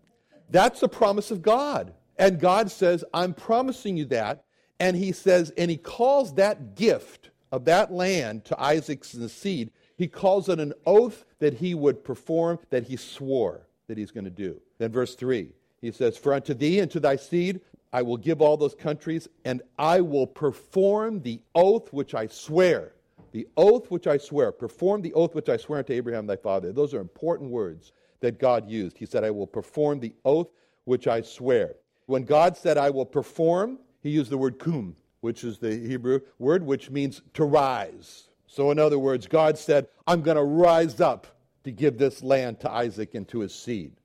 That's 0.50 0.80
the 0.80 0.88
promise 0.88 1.30
of 1.30 1.40
God. 1.40 1.94
And 2.18 2.38
God 2.38 2.70
says, 2.70 3.04
I'm 3.14 3.32
promising 3.32 3.96
you 3.96 4.04
that 4.06 4.44
and 4.80 4.96
he 4.96 5.12
says, 5.12 5.52
and 5.56 5.70
he 5.70 5.76
calls 5.76 6.34
that 6.34 6.74
gift 6.74 7.30
of 7.52 7.64
that 7.66 7.92
land 7.92 8.44
to 8.46 8.60
Isaac's 8.60 9.16
seed, 9.32 9.70
he 9.96 10.08
calls 10.08 10.48
it 10.48 10.58
an 10.60 10.72
oath 10.86 11.24
that 11.38 11.54
he 11.54 11.74
would 11.74 12.04
perform, 12.04 12.58
that 12.70 12.84
he 12.84 12.96
swore 12.96 13.66
that 13.86 13.98
he's 13.98 14.10
going 14.10 14.24
to 14.24 14.30
do. 14.30 14.60
Then, 14.78 14.92
verse 14.92 15.14
3, 15.14 15.48
he 15.80 15.90
says, 15.90 16.16
For 16.16 16.32
unto 16.32 16.54
thee 16.54 16.80
and 16.80 16.90
to 16.90 17.00
thy 17.00 17.16
seed 17.16 17.60
I 17.92 18.02
will 18.02 18.16
give 18.16 18.42
all 18.42 18.56
those 18.56 18.74
countries, 18.74 19.28
and 19.44 19.62
I 19.78 20.00
will 20.00 20.26
perform 20.26 21.22
the 21.22 21.40
oath 21.54 21.92
which 21.92 22.14
I 22.14 22.26
swear. 22.26 22.92
The 23.30 23.46
oath 23.56 23.90
which 23.90 24.06
I 24.06 24.18
swear. 24.18 24.50
Perform 24.52 25.02
the 25.02 25.12
oath 25.14 25.34
which 25.34 25.48
I 25.48 25.56
swear 25.56 25.78
unto 25.78 25.92
Abraham 25.92 26.26
thy 26.26 26.36
father. 26.36 26.72
Those 26.72 26.92
are 26.94 27.00
important 27.00 27.50
words 27.50 27.92
that 28.20 28.40
God 28.40 28.68
used. 28.68 28.98
He 28.98 29.06
said, 29.06 29.22
I 29.22 29.30
will 29.30 29.46
perform 29.46 30.00
the 30.00 30.14
oath 30.24 30.48
which 30.84 31.06
I 31.06 31.20
swear. 31.20 31.76
When 32.06 32.24
God 32.24 32.56
said, 32.56 32.78
I 32.78 32.90
will 32.90 33.06
perform, 33.06 33.78
he 34.02 34.10
used 34.10 34.30
the 34.30 34.38
word 34.38 34.58
kum, 34.58 34.96
which 35.20 35.44
is 35.44 35.58
the 35.58 35.76
Hebrew 35.76 36.20
word 36.38 36.64
which 36.64 36.90
means 36.90 37.22
to 37.34 37.44
rise. 37.44 38.28
So, 38.54 38.70
in 38.70 38.78
other 38.78 39.00
words, 39.00 39.26
God 39.26 39.58
said, 39.58 39.88
I'm 40.06 40.22
going 40.22 40.36
to 40.36 40.44
rise 40.44 41.00
up 41.00 41.26
to 41.64 41.72
give 41.72 41.98
this 41.98 42.22
land 42.22 42.60
to 42.60 42.70
Isaac 42.70 43.16
and 43.16 43.26
to 43.26 43.40
his 43.40 43.52
seed. 43.52 43.96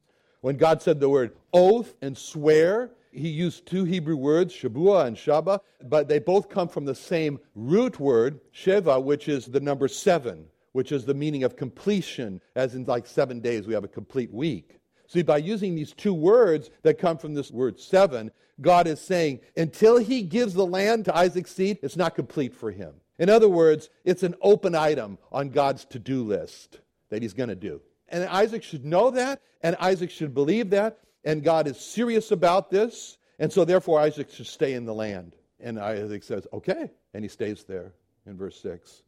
When 0.41 0.57
God 0.57 0.81
said 0.81 0.99
the 0.99 1.07
word 1.07 1.35
oath 1.53 1.93
and 2.01 2.17
swear, 2.17 2.89
he 3.11 3.29
used 3.29 3.67
two 3.67 3.83
Hebrew 3.83 4.15
words, 4.15 4.51
shabua 4.51 5.05
and 5.05 5.15
shaba, 5.15 5.59
but 5.83 6.07
they 6.07 6.17
both 6.17 6.49
come 6.49 6.67
from 6.67 6.85
the 6.85 6.95
same 6.95 7.39
root 7.53 7.99
word, 7.99 8.39
sheva, 8.51 9.03
which 9.03 9.27
is 9.27 9.45
the 9.45 9.59
number 9.59 9.87
seven, 9.87 10.47
which 10.71 10.91
is 10.91 11.05
the 11.05 11.13
meaning 11.13 11.43
of 11.43 11.55
completion, 11.55 12.41
as 12.55 12.73
in 12.73 12.85
like 12.85 13.05
seven 13.05 13.41
days 13.41 13.67
we 13.67 13.75
have 13.75 13.83
a 13.83 13.87
complete 13.87 14.33
week. 14.33 14.79
See, 15.05 15.21
by 15.21 15.37
using 15.37 15.75
these 15.75 15.93
two 15.93 16.15
words 16.15 16.71
that 16.81 16.97
come 16.97 17.19
from 17.19 17.35
this 17.35 17.51
word 17.51 17.79
seven, 17.79 18.31
God 18.61 18.87
is 18.87 18.99
saying, 18.99 19.41
until 19.55 19.97
he 19.97 20.23
gives 20.23 20.55
the 20.55 20.65
land 20.65 21.05
to 21.05 21.15
Isaac's 21.15 21.51
seed, 21.51 21.77
it's 21.83 21.95
not 21.97 22.15
complete 22.15 22.55
for 22.55 22.71
him. 22.71 22.95
In 23.19 23.29
other 23.29 23.49
words, 23.49 23.89
it's 24.05 24.23
an 24.23 24.33
open 24.41 24.73
item 24.73 25.17
on 25.31 25.49
God's 25.49 25.85
to 25.85 25.99
do 25.99 26.23
list 26.23 26.79
that 27.09 27.21
he's 27.21 27.33
going 27.33 27.49
to 27.49 27.55
do. 27.55 27.81
And 28.07 28.23
Isaac 28.23 28.63
should 28.63 28.85
know 28.85 29.11
that, 29.11 29.41
and 29.61 29.75
Isaac 29.75 30.09
should 30.09 30.33
believe 30.33 30.71
that, 30.71 30.99
and 31.23 31.43
God 31.43 31.67
is 31.67 31.79
serious 31.79 32.31
about 32.31 32.71
this, 32.71 33.17
and 33.37 33.51
so 33.51 33.65
therefore 33.65 33.99
Isaac 33.99 34.31
should 34.31 34.47
stay 34.47 34.73
in 34.73 34.85
the 34.85 34.93
land. 34.93 35.35
And 35.59 35.77
Isaac 35.77 36.23
says, 36.23 36.47
okay, 36.53 36.89
and 37.13 37.23
he 37.23 37.27
stays 37.27 37.65
there 37.65 37.91
in 38.25 38.37
verse 38.37 38.59
6. 38.61 39.03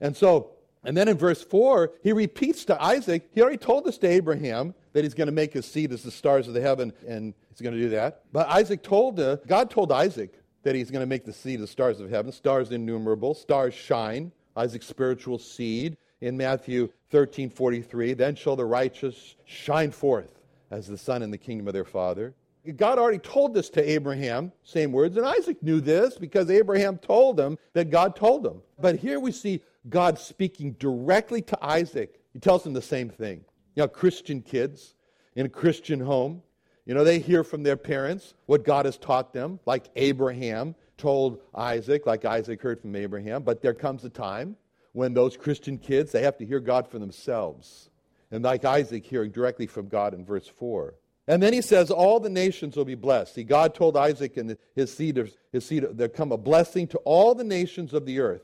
And 0.00 0.16
so, 0.16 0.52
and 0.84 0.96
then 0.96 1.08
in 1.08 1.18
verse 1.18 1.42
4, 1.42 1.92
he 2.04 2.12
repeats 2.12 2.64
to 2.66 2.80
Isaac, 2.80 3.28
he 3.32 3.42
already 3.42 3.58
told 3.58 3.84
this 3.84 3.98
to 3.98 4.06
Abraham, 4.06 4.74
that 4.92 5.02
he's 5.02 5.14
going 5.14 5.26
to 5.26 5.32
make 5.32 5.52
his 5.52 5.66
seed 5.66 5.92
as 5.92 6.04
the 6.04 6.12
stars 6.12 6.46
of 6.46 6.54
the 6.54 6.60
heaven, 6.60 6.92
and 7.06 7.34
he's 7.50 7.60
going 7.60 7.74
to 7.74 7.80
do 7.80 7.90
that. 7.90 8.22
But 8.32 8.48
Isaac 8.48 8.84
told, 8.84 9.18
uh, 9.18 9.36
God 9.46 9.70
told 9.70 9.90
Isaac 9.90 10.40
that 10.66 10.74
he's 10.74 10.90
going 10.90 11.00
to 11.00 11.06
make 11.06 11.24
the 11.24 11.32
seed 11.32 11.60
the 11.60 11.66
stars 11.66 12.00
of 12.00 12.10
heaven, 12.10 12.32
stars 12.32 12.72
innumerable, 12.72 13.34
stars 13.34 13.72
shine, 13.72 14.32
Isaac's 14.56 14.86
spiritual 14.86 15.38
seed. 15.38 15.96
In 16.22 16.36
Matthew 16.36 16.88
13 17.10 17.50
43, 17.50 18.14
then 18.14 18.34
shall 18.34 18.56
the 18.56 18.64
righteous 18.64 19.36
shine 19.44 19.92
forth 19.92 20.40
as 20.72 20.88
the 20.88 20.98
sun 20.98 21.22
in 21.22 21.30
the 21.30 21.38
kingdom 21.38 21.68
of 21.68 21.74
their 21.74 21.84
father. 21.84 22.34
God 22.74 22.98
already 22.98 23.18
told 23.18 23.54
this 23.54 23.70
to 23.70 23.90
Abraham, 23.90 24.50
same 24.64 24.90
words, 24.90 25.16
and 25.16 25.24
Isaac 25.24 25.62
knew 25.62 25.80
this 25.80 26.18
because 26.18 26.50
Abraham 26.50 26.98
told 26.98 27.38
him 27.38 27.58
that 27.74 27.90
God 27.90 28.16
told 28.16 28.44
him. 28.44 28.60
But 28.80 28.96
here 28.96 29.20
we 29.20 29.30
see 29.30 29.62
God 29.88 30.18
speaking 30.18 30.72
directly 30.80 31.42
to 31.42 31.64
Isaac. 31.64 32.18
He 32.32 32.40
tells 32.40 32.66
him 32.66 32.72
the 32.72 32.82
same 32.82 33.08
thing. 33.08 33.44
You 33.76 33.84
know, 33.84 33.88
Christian 33.88 34.42
kids 34.42 34.94
in 35.36 35.46
a 35.46 35.50
Christian 35.50 36.00
home, 36.00 36.42
you 36.86 36.94
know, 36.94 37.04
they 37.04 37.18
hear 37.18 37.42
from 37.42 37.64
their 37.64 37.76
parents 37.76 38.34
what 38.46 38.64
God 38.64 38.86
has 38.86 38.96
taught 38.96 39.32
them, 39.32 39.58
like 39.66 39.90
Abraham 39.96 40.76
told 40.96 41.40
Isaac, 41.54 42.06
like 42.06 42.24
Isaac 42.24 42.62
heard 42.62 42.80
from 42.80 42.94
Abraham. 42.94 43.42
But 43.42 43.60
there 43.60 43.74
comes 43.74 44.04
a 44.04 44.08
time 44.08 44.56
when 44.92 45.12
those 45.12 45.36
Christian 45.36 45.78
kids, 45.78 46.12
they 46.12 46.22
have 46.22 46.38
to 46.38 46.46
hear 46.46 46.60
God 46.60 46.88
for 46.88 47.00
themselves. 47.00 47.90
And 48.30 48.44
like 48.44 48.64
Isaac 48.64 49.04
hearing 49.04 49.32
directly 49.32 49.66
from 49.66 49.88
God 49.88 50.14
in 50.14 50.24
verse 50.24 50.46
4. 50.46 50.94
And 51.28 51.42
then 51.42 51.52
he 51.52 51.60
says, 51.60 51.90
All 51.90 52.20
the 52.20 52.30
nations 52.30 52.76
will 52.76 52.84
be 52.84 52.94
blessed. 52.94 53.34
See, 53.34 53.44
God 53.44 53.74
told 53.74 53.96
Isaac 53.96 54.36
and 54.36 54.56
his 54.74 54.94
seed, 54.94 55.32
his 55.52 55.66
seed, 55.66 55.84
there 55.92 56.08
come 56.08 56.30
a 56.30 56.38
blessing 56.38 56.86
to 56.88 56.98
all 56.98 57.34
the 57.34 57.44
nations 57.44 57.92
of 57.94 58.06
the 58.06 58.20
earth. 58.20 58.42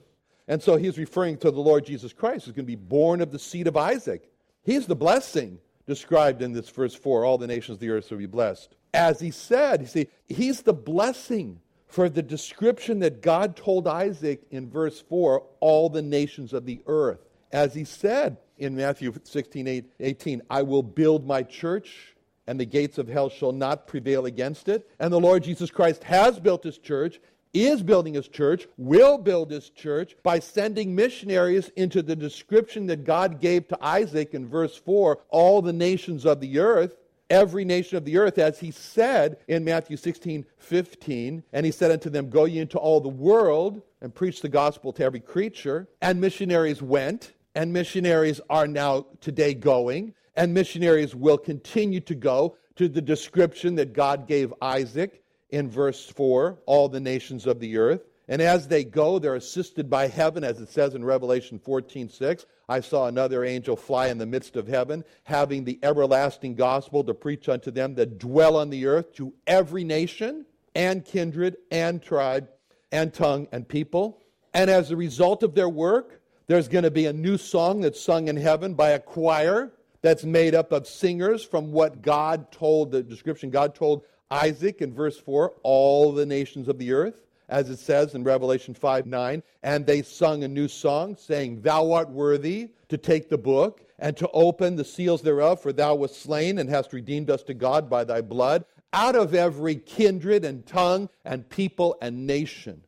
And 0.48 0.61
so 0.61 0.76
he's 0.76 0.98
referring 0.98 1.38
to 1.38 1.52
the 1.52 1.61
Lord 1.61 1.87
Jesus 1.87 2.12
Christ, 2.12 2.44
who's 2.44 2.55
going 2.55 2.66
to 2.66 2.72
be 2.72 2.74
born 2.74 3.20
of 3.20 3.31
the 3.31 3.38
seed 3.38 3.68
of 3.68 3.76
Isaac. 3.76 4.28
He's 4.64 4.87
the 4.87 4.96
blessing 4.96 5.59
described 5.86 6.42
in 6.42 6.52
this 6.52 6.68
verse 6.68 6.94
4 6.94 7.24
all 7.24 7.38
the 7.38 7.46
nations 7.46 7.76
of 7.76 7.80
the 7.80 7.90
earth 7.90 8.10
will 8.10 8.18
be 8.18 8.26
blessed. 8.26 8.74
As 8.94 9.20
he 9.20 9.30
said, 9.30 9.80
you 9.80 9.86
see, 9.86 10.08
he's 10.28 10.62
the 10.62 10.72
blessing 10.72 11.60
for 11.86 12.08
the 12.08 12.22
description 12.22 13.00
that 13.00 13.20
God 13.20 13.56
told 13.56 13.86
Isaac 13.86 14.42
in 14.50 14.70
verse 14.70 15.00
4 15.00 15.44
all 15.60 15.88
the 15.90 16.02
nations 16.02 16.52
of 16.52 16.64
the 16.64 16.80
earth. 16.86 17.20
As 17.52 17.74
he 17.74 17.84
said 17.84 18.38
in 18.56 18.74
Matthew 18.74 19.12
16 19.24 19.68
8, 19.68 19.92
18, 20.00 20.42
I 20.48 20.62
will 20.62 20.82
build 20.82 21.26
my 21.26 21.42
church, 21.42 22.14
and 22.46 22.58
the 22.58 22.64
gates 22.64 22.96
of 22.96 23.08
hell 23.08 23.28
shall 23.28 23.52
not 23.52 23.86
prevail 23.86 24.24
against 24.24 24.68
it. 24.68 24.88
And 24.98 25.12
the 25.12 25.20
Lord 25.20 25.42
Jesus 25.44 25.70
Christ 25.70 26.02
has 26.04 26.40
built 26.40 26.64
his 26.64 26.78
church, 26.78 27.20
is 27.52 27.82
building 27.82 28.14
his 28.14 28.28
church, 28.28 28.66
will 28.76 29.18
build 29.18 29.50
his 29.50 29.70
church 29.70 30.16
by 30.22 30.38
sending 30.38 30.94
missionaries 30.94 31.70
into 31.76 32.02
the 32.02 32.16
description 32.16 32.86
that 32.86 33.04
God 33.04 33.40
gave 33.40 33.68
to 33.68 33.78
Isaac 33.84 34.34
in 34.34 34.48
verse 34.48 34.76
4 34.76 35.18
all 35.28 35.62
the 35.62 35.72
nations 35.72 36.24
of 36.24 36.40
the 36.40 36.58
earth, 36.58 36.96
every 37.28 37.64
nation 37.64 37.96
of 37.96 38.04
the 38.04 38.16
earth, 38.18 38.38
as 38.38 38.58
he 38.58 38.70
said 38.70 39.38
in 39.48 39.64
Matthew 39.64 39.96
16 39.96 40.44
15. 40.58 41.42
And 41.52 41.66
he 41.66 41.72
said 41.72 41.90
unto 41.90 42.08
them, 42.08 42.30
Go 42.30 42.44
ye 42.44 42.58
into 42.58 42.78
all 42.78 43.00
the 43.00 43.08
world 43.08 43.82
and 44.00 44.14
preach 44.14 44.40
the 44.40 44.48
gospel 44.48 44.92
to 44.94 45.04
every 45.04 45.20
creature. 45.20 45.88
And 46.00 46.20
missionaries 46.20 46.80
went, 46.80 47.32
and 47.54 47.72
missionaries 47.72 48.40
are 48.48 48.66
now 48.66 49.06
today 49.20 49.54
going, 49.54 50.14
and 50.34 50.54
missionaries 50.54 51.14
will 51.14 51.38
continue 51.38 52.00
to 52.00 52.14
go 52.14 52.56
to 52.76 52.88
the 52.88 53.02
description 53.02 53.74
that 53.74 53.92
God 53.92 54.26
gave 54.26 54.54
Isaac 54.62 55.21
in 55.52 55.70
verse 55.70 56.06
4 56.06 56.58
all 56.66 56.88
the 56.88 57.00
nations 57.00 57.46
of 57.46 57.60
the 57.60 57.78
earth. 57.78 58.02
And 58.28 58.40
as 58.40 58.68
they 58.68 58.82
go, 58.82 59.18
they're 59.18 59.34
assisted 59.34 59.90
by 59.90 60.08
heaven, 60.08 60.42
as 60.42 60.60
it 60.60 60.70
says 60.70 60.94
in 60.94 61.04
Revelation 61.04 61.58
14 61.58 62.08
6. 62.08 62.46
I 62.68 62.80
saw 62.80 63.06
another 63.06 63.44
angel 63.44 63.76
fly 63.76 64.08
in 64.08 64.18
the 64.18 64.26
midst 64.26 64.56
of 64.56 64.66
heaven, 64.66 65.04
having 65.24 65.64
the 65.64 65.78
everlasting 65.82 66.54
gospel 66.54 67.04
to 67.04 67.14
preach 67.14 67.48
unto 67.48 67.70
them 67.70 67.94
that 67.96 68.18
dwell 68.18 68.56
on 68.56 68.70
the 68.70 68.86
earth, 68.86 69.12
to 69.14 69.34
every 69.46 69.84
nation 69.84 70.46
and 70.74 71.04
kindred 71.04 71.56
and 71.70 72.02
tribe 72.02 72.48
and 72.90 73.12
tongue 73.12 73.48
and 73.52 73.68
people. 73.68 74.22
And 74.54 74.70
as 74.70 74.90
a 74.90 74.96
result 74.96 75.42
of 75.42 75.54
their 75.54 75.68
work, 75.68 76.22
there's 76.46 76.68
going 76.68 76.84
to 76.84 76.90
be 76.90 77.06
a 77.06 77.12
new 77.12 77.36
song 77.36 77.80
that's 77.80 78.00
sung 78.00 78.28
in 78.28 78.36
heaven 78.36 78.74
by 78.74 78.90
a 78.90 78.98
choir 78.98 79.72
that's 80.00 80.24
made 80.24 80.54
up 80.54 80.72
of 80.72 80.86
singers 80.86 81.44
from 81.44 81.72
what 81.72 82.02
God 82.02 82.50
told, 82.50 82.90
the 82.90 83.02
description 83.02 83.50
God 83.50 83.74
told 83.74 84.04
Isaac 84.32 84.80
in 84.80 84.94
verse 84.94 85.18
4, 85.18 85.52
all 85.62 86.10
the 86.10 86.24
nations 86.24 86.66
of 86.66 86.78
the 86.78 86.92
earth, 86.92 87.26
as 87.50 87.68
it 87.68 87.78
says 87.78 88.14
in 88.14 88.24
Revelation 88.24 88.72
5 88.72 89.06
9. 89.06 89.42
And 89.62 89.84
they 89.84 90.00
sung 90.00 90.42
a 90.42 90.48
new 90.48 90.68
song, 90.68 91.16
saying, 91.16 91.60
Thou 91.60 91.92
art 91.92 92.08
worthy 92.08 92.70
to 92.88 92.96
take 92.96 93.28
the 93.28 93.36
book 93.36 93.84
and 93.98 94.16
to 94.16 94.28
open 94.32 94.76
the 94.76 94.86
seals 94.86 95.20
thereof, 95.20 95.60
for 95.60 95.72
thou 95.72 95.96
wast 95.96 96.22
slain 96.22 96.58
and 96.58 96.70
hast 96.70 96.94
redeemed 96.94 97.28
us 97.28 97.42
to 97.44 97.54
God 97.54 97.90
by 97.90 98.04
thy 98.04 98.22
blood 98.22 98.64
out 98.94 99.16
of 99.16 99.34
every 99.34 99.76
kindred 99.76 100.46
and 100.46 100.66
tongue 100.66 101.10
and 101.26 101.48
people 101.48 101.96
and 102.00 102.26
nation. 102.26 102.82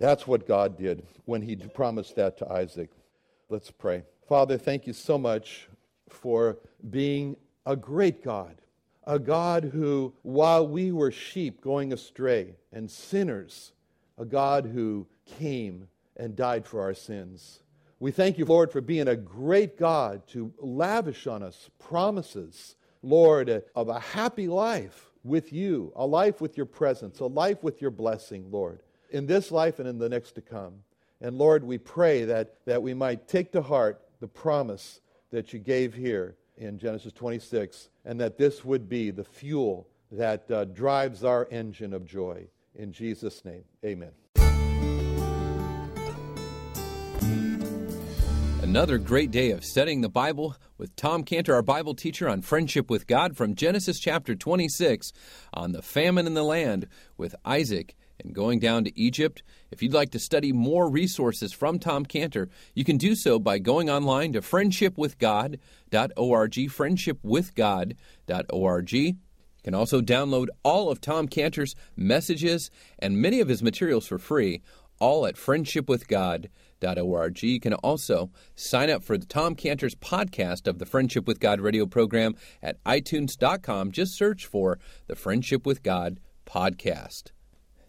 That's 0.00 0.26
what 0.26 0.46
God 0.46 0.76
did 0.76 1.06
when 1.24 1.42
he 1.42 1.54
promised 1.54 2.16
that 2.16 2.36
to 2.38 2.50
Isaac. 2.50 2.90
Let's 3.48 3.70
pray. 3.70 4.02
Father, 4.28 4.58
thank 4.58 4.88
you 4.88 4.92
so 4.92 5.18
much 5.18 5.68
for 6.08 6.58
being 6.90 7.36
a 7.64 7.76
great 7.76 8.24
God 8.24 8.56
a 9.06 9.18
God 9.18 9.64
who, 9.64 10.14
while 10.22 10.66
we 10.66 10.92
were 10.92 11.10
sheep 11.10 11.60
going 11.60 11.92
astray 11.92 12.54
and 12.72 12.90
sinners, 12.90 13.72
a 14.18 14.24
God 14.24 14.66
who 14.66 15.06
came 15.38 15.88
and 16.16 16.36
died 16.36 16.66
for 16.66 16.80
our 16.80 16.94
sins. 16.94 17.60
We 18.00 18.10
thank 18.10 18.38
you, 18.38 18.44
Lord, 18.44 18.70
for 18.70 18.80
being 18.80 19.08
a 19.08 19.16
great 19.16 19.78
God 19.78 20.26
to 20.28 20.52
lavish 20.58 21.26
on 21.26 21.42
us 21.42 21.70
promises, 21.78 22.76
Lord, 23.02 23.62
of 23.74 23.88
a 23.88 24.00
happy 24.00 24.48
life 24.48 25.10
with 25.22 25.52
you, 25.52 25.92
a 25.96 26.06
life 26.06 26.40
with 26.40 26.56
your 26.56 26.66
presence, 26.66 27.20
a 27.20 27.26
life 27.26 27.62
with 27.62 27.80
your 27.80 27.90
blessing, 27.90 28.50
Lord, 28.50 28.82
in 29.10 29.26
this 29.26 29.50
life 29.50 29.78
and 29.78 29.88
in 29.88 29.98
the 29.98 30.08
next 30.08 30.32
to 30.32 30.42
come. 30.42 30.74
And 31.20 31.38
Lord, 31.38 31.64
we 31.64 31.78
pray 31.78 32.24
that, 32.24 32.56
that 32.66 32.82
we 32.82 32.92
might 32.92 33.28
take 33.28 33.52
to 33.52 33.62
heart 33.62 34.02
the 34.20 34.28
promise 34.28 35.00
that 35.30 35.52
you 35.52 35.58
gave 35.58 35.94
here 35.94 36.36
in 36.56 36.78
Genesis 36.78 37.12
26, 37.12 37.90
and 38.04 38.20
that 38.20 38.38
this 38.38 38.64
would 38.64 38.88
be 38.88 39.10
the 39.10 39.24
fuel 39.24 39.88
that 40.10 40.50
uh, 40.50 40.64
drives 40.64 41.24
our 41.24 41.48
engine 41.50 41.92
of 41.92 42.04
joy. 42.04 42.46
In 42.74 42.92
Jesus' 42.92 43.44
name, 43.44 43.64
amen. 43.84 44.12
Another 48.62 48.98
great 48.98 49.30
day 49.30 49.50
of 49.50 49.64
studying 49.64 50.00
the 50.00 50.08
Bible 50.08 50.56
with 50.78 50.96
Tom 50.96 51.22
Cantor, 51.22 51.54
our 51.54 51.62
Bible 51.62 51.94
teacher 51.94 52.28
on 52.28 52.42
friendship 52.42 52.90
with 52.90 53.06
God 53.06 53.36
from 53.36 53.54
Genesis 53.54 54.00
chapter 54.00 54.34
26 54.34 55.12
on 55.52 55.72
the 55.72 55.82
famine 55.82 56.26
in 56.26 56.34
the 56.34 56.42
land 56.42 56.88
with 57.16 57.36
Isaac 57.44 57.94
and 58.24 58.34
going 58.34 58.58
down 58.58 58.82
to 58.84 58.98
Egypt. 58.98 59.42
If 59.70 59.82
you'd 59.82 59.92
like 59.92 60.08
to 60.10 60.18
study 60.18 60.52
more 60.52 60.88
resources 60.88 61.52
from 61.52 61.78
Tom 61.78 62.06
Cantor, 62.06 62.48
you 62.74 62.84
can 62.84 62.96
do 62.96 63.14
so 63.14 63.38
by 63.38 63.58
going 63.58 63.90
online 63.90 64.32
to 64.32 64.40
friendshipwithgod.org, 64.40 66.52
friendshipwithgod.org. 66.52 68.92
You 68.92 69.14
can 69.62 69.74
also 69.74 70.00
download 70.00 70.46
all 70.62 70.90
of 70.90 71.00
Tom 71.00 71.28
Cantor's 71.28 71.74
messages 71.96 72.70
and 72.98 73.20
many 73.20 73.40
of 73.40 73.48
his 73.48 73.62
materials 73.62 74.06
for 74.06 74.18
free, 74.18 74.62
all 75.00 75.26
at 75.26 75.36
friendshipwithgod.org. 75.36 77.42
You 77.42 77.60
can 77.60 77.74
also 77.74 78.30
sign 78.54 78.90
up 78.90 79.02
for 79.02 79.16
the 79.16 79.26
Tom 79.26 79.54
Cantor's 79.54 79.94
podcast 79.94 80.66
of 80.66 80.78
the 80.78 80.86
Friendship 80.86 81.26
with 81.26 81.40
God 81.40 81.60
radio 81.60 81.86
program 81.86 82.34
at 82.62 82.82
itunes.com. 82.84 83.92
Just 83.92 84.14
search 84.14 84.46
for 84.46 84.78
the 85.06 85.16
Friendship 85.16 85.64
with 85.64 85.82
God 85.82 86.20
podcast. 86.46 87.32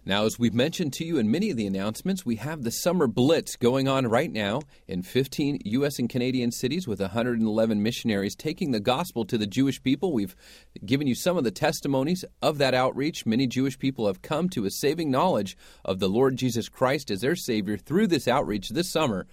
Now, 0.08 0.26
as 0.26 0.38
we've 0.38 0.54
mentioned 0.54 0.94
to 0.94 1.04
you 1.04 1.18
in 1.18 1.32
many 1.32 1.50
of 1.50 1.58
the 1.58 1.66
announcements, 1.66 2.24
we 2.24 2.36
have 2.36 2.62
the 2.62 2.70
Summer 2.70 3.08
Blitz 3.08 3.56
going 3.56 3.88
on 3.88 4.06
right 4.06 4.32
now 4.32 4.62
in 4.88 5.02
15 5.02 5.62
U.S. 5.66 5.98
and 5.98 6.08
Canadian 6.08 6.52
cities 6.52 6.88
with 6.88 7.00
111 7.00 7.82
missionaries 7.82 8.36
taking 8.36 8.70
the 8.70 8.80
gospel 8.80 9.26
to 9.26 9.36
the 9.36 9.48
Jewish 9.48 9.82
people. 9.82 10.14
We've 10.14 10.36
given 10.86 11.08
you 11.08 11.16
some 11.16 11.38
of 11.38 11.44
the 11.44 11.50
testimonies 11.50 12.24
of 12.40 12.60
that 12.60 12.76
outreach. 12.76 13.26
Many 13.26 13.48
Jewish 13.48 13.80
people 13.80 14.06
have 14.06 14.22
come 14.22 14.48
to 14.50 14.66
a 14.66 14.70
saving 14.70 15.10
knowledge 15.10 15.58
of 15.84 15.98
the 15.98 16.08
Lord 16.08 16.36
Jesus 16.36 16.70
Christ 16.70 17.10
as 17.10 17.22
their 17.22 17.36
Savior 17.36 17.76
through 17.76 18.06
this 18.06 18.28
outreach 18.28 18.70
this 18.70 18.92
summer 18.92 19.26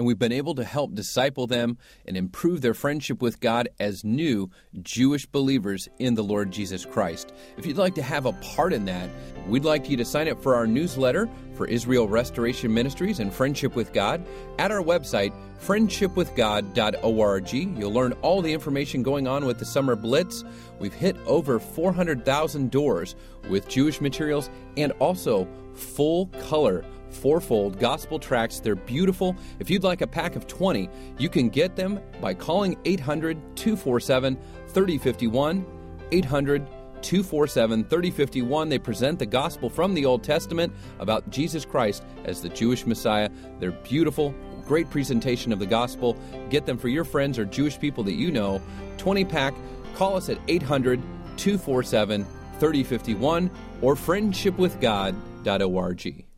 and 0.00 0.06
we've 0.06 0.18
been 0.18 0.32
able 0.32 0.54
to 0.54 0.64
help 0.64 0.94
disciple 0.94 1.46
them 1.46 1.76
and 2.06 2.16
improve 2.16 2.62
their 2.62 2.72
friendship 2.72 3.20
with 3.20 3.38
God 3.38 3.68
as 3.78 4.02
new 4.02 4.48
Jewish 4.80 5.26
believers 5.26 5.90
in 5.98 6.14
the 6.14 6.24
Lord 6.24 6.50
Jesus 6.50 6.86
Christ. 6.86 7.34
If 7.58 7.66
you'd 7.66 7.76
like 7.76 7.94
to 7.96 8.02
have 8.02 8.24
a 8.24 8.32
part 8.32 8.72
in 8.72 8.86
that, 8.86 9.10
we'd 9.46 9.66
like 9.66 9.90
you 9.90 9.98
to 9.98 10.04
sign 10.06 10.26
up 10.30 10.42
for 10.42 10.54
our 10.54 10.66
newsletter 10.66 11.28
for 11.54 11.66
Israel 11.66 12.08
Restoration 12.08 12.72
Ministries 12.72 13.20
and 13.20 13.30
Friendship 13.30 13.76
with 13.76 13.92
God 13.92 14.26
at 14.58 14.70
our 14.70 14.80
website, 14.82 15.34
friendshipwithgod.org. 15.62 17.52
You'll 17.52 17.92
learn 17.92 18.12
all 18.22 18.40
the 18.40 18.54
information 18.54 19.02
going 19.02 19.28
on 19.28 19.44
with 19.44 19.58
the 19.58 19.66
Summer 19.66 19.96
Blitz. 19.96 20.44
We've 20.78 20.94
hit 20.94 21.14
over 21.26 21.60
400,000 21.60 22.70
doors 22.70 23.16
with 23.50 23.68
Jewish 23.68 24.00
materials 24.00 24.48
and 24.78 24.92
also 24.92 25.46
full 25.74 26.28
color 26.48 26.86
fourfold 27.10 27.78
gospel 27.78 28.18
tracts. 28.18 28.60
They're 28.60 28.74
beautiful. 28.74 29.36
If 29.58 29.70
you'd 29.70 29.84
like 29.84 30.00
a 30.00 30.06
pack 30.06 30.36
of 30.36 30.46
20, 30.46 30.88
you 31.18 31.28
can 31.28 31.48
get 31.48 31.76
them 31.76 32.00
by 32.20 32.34
calling 32.34 32.76
800 32.84 33.56
247 33.56 34.38
3051. 34.68 35.66
800 36.12 36.66
247 37.02 37.84
3051. 37.84 38.68
They 38.68 38.78
present 38.78 39.18
the 39.18 39.26
gospel 39.26 39.68
from 39.70 39.94
the 39.94 40.06
Old 40.06 40.22
Testament 40.22 40.72
about 40.98 41.28
Jesus 41.30 41.64
Christ 41.64 42.04
as 42.24 42.42
the 42.42 42.48
Jewish 42.48 42.86
Messiah. 42.86 43.30
They're 43.58 43.72
beautiful, 43.72 44.34
great 44.66 44.88
presentation 44.90 45.52
of 45.52 45.58
the 45.58 45.66
gospel. 45.66 46.16
Get 46.48 46.64
them 46.66 46.78
for 46.78 46.88
your 46.88 47.04
friends 47.04 47.38
or 47.38 47.44
Jewish 47.44 47.78
people 47.78 48.04
that 48.04 48.14
you 48.14 48.30
know. 48.30 48.62
20 48.98 49.24
pack. 49.24 49.54
Call 49.94 50.16
us 50.16 50.28
at 50.28 50.38
800 50.48 51.00
247 51.36 52.24
3051 52.58 53.50
or 53.82 53.94
friendshipwithgod.org. 53.94 56.29